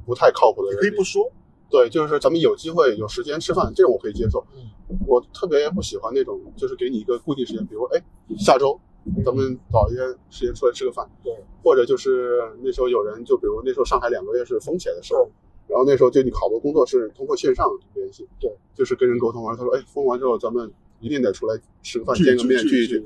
[0.07, 0.89] 不太靠谱的人里。
[0.89, 1.31] 可以不说，
[1.69, 4.39] 对，就是咱们有机会有时间吃饭，这种我可以接受。
[4.55, 4.63] 嗯
[5.07, 8.03] 我特别不喜欢那种，就是给你一个固定时间，比如哎，
[8.39, 8.81] 下周
[9.23, 11.31] 咱们找一天时间出来吃个饭，对
[11.63, 15.29] 或者就是那时候有人，就比如那时候上海两个月是封起来的时候，
[15.67, 23.05] 然后那时候就你好多工作是通过线上联系，对，就是跟人沟通完，他说哎，封完之后咱们一定得出来吃个饭，见个面，聚聚一聚。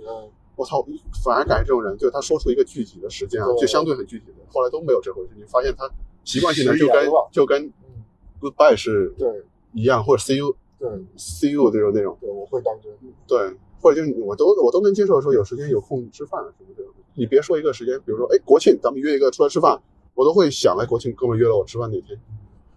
[0.63, 0.87] 嗯我操，
[1.25, 5.31] 反而感觉这种人，就是他说出一个具体的时间啊，就相对很具体的，后来都没有这回事。
[5.37, 5.91] 你发现他
[6.25, 8.05] 习惯性的就跟就跟嗯
[8.41, 12.17] ，goodbye 是对一样，或者 see you 对 see you 这种那种。
[12.21, 12.93] 对，我会当真，
[13.27, 16.93] 对，或者就是我都我都能接受说有时间有空吃饭什么这种。
[17.15, 19.83] 你别说一个时间，比如说哎国庆咱们约一个出来吃饭，
[20.15, 22.19] 我都会想哎国庆哥们约了我吃饭哪天，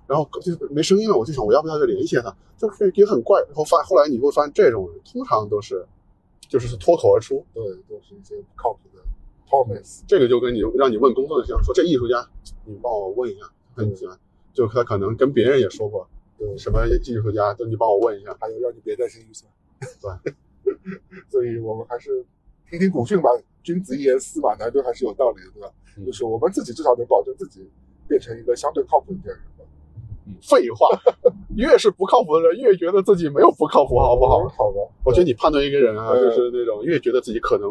[0.08, 3.42] 然后就没声音了，我就想我要不要再联系他，就是也很怪。
[3.42, 5.86] 然后发后来你会发现这种人通常都是
[6.50, 9.02] 就是脱口而出，对，都是一些不靠谱的
[9.48, 12.28] promise，这个就跟你让你问工作的像说这艺术家，
[12.66, 13.46] 你帮我问一下，
[13.76, 14.18] 很喜欢，
[14.54, 16.08] 就他可能跟别人也说过
[16.38, 18.36] 对，什么艺术家，就你帮我问一下。
[18.40, 19.52] 还有让你别担心预算，
[20.24, 20.34] 对，
[21.30, 22.26] 所以我们还是
[22.70, 23.30] 听听古训吧，
[23.64, 25.72] 君子一言，驷马难追，还是有道理的，对吧？
[25.98, 26.06] 嗯。
[26.06, 27.70] 就是我们自己至少能保证自己
[28.08, 29.55] 变成一个相对靠谱一点的人吧。
[30.42, 30.88] 废话，
[31.56, 34.40] 越是不靠谱的人，越觉得自己没有不靠谱，好不好？
[34.50, 37.70] 好吧，我觉得你判断一个人啊，嗯就是那种越觉得自己可能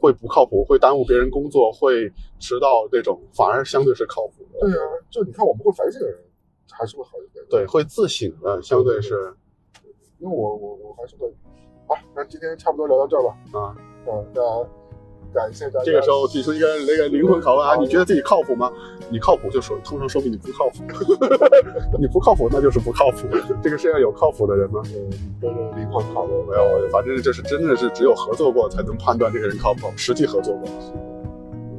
[0.00, 4.60] 会不靠谱，会耽误别人工作，会迟到那种，反而相对是靠谱的。
[4.60, 6.18] 对啊，就你看我们会反省的人，
[6.70, 7.44] 还是会好一点。
[7.48, 9.32] 对，，会自省的，相对是
[10.18, 11.32] 因为我我我还是会。
[11.86, 13.36] 好，那今天差不多聊到这儿吧。
[13.58, 13.76] 啊。
[14.08, 14.42] 嗯，那
[15.32, 15.84] 感谢大家。
[15.84, 18.70] 这个时候提出一个那个灵魂拷问啊，你觉得自己靠谱吗？
[19.10, 20.84] 你靠谱就说，通常说明你不靠谱。
[21.98, 23.28] 你不靠谱，那就是不靠谱。
[23.62, 24.82] 这个世界上有靠谱的人吗？
[25.42, 30.68] 嗯，灵魂拷问，没有，反正就是真的是只有合作过才能判断这个人靠谱，实际合作过。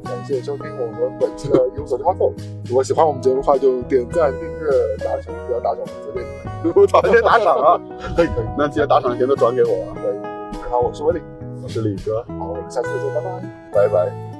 [0.04, 2.16] 感谢收听我们本期的《一无所知 Talk》。
[2.68, 4.68] 如果喜欢我们节目的话，就点赞、订阅、
[4.98, 6.24] 打赏，不要打赏，随便
[6.62, 6.74] 你们。
[6.76, 7.80] 我操，先打赏啊！
[8.14, 9.96] 可以可以，那记得打赏的钱都转给我啊。
[10.02, 10.14] 可以。
[10.70, 11.20] 好，我是威力，
[11.64, 13.14] 我是李哥，好，我们下次再见，
[13.72, 13.88] 拜拜。
[13.88, 14.33] 拜拜。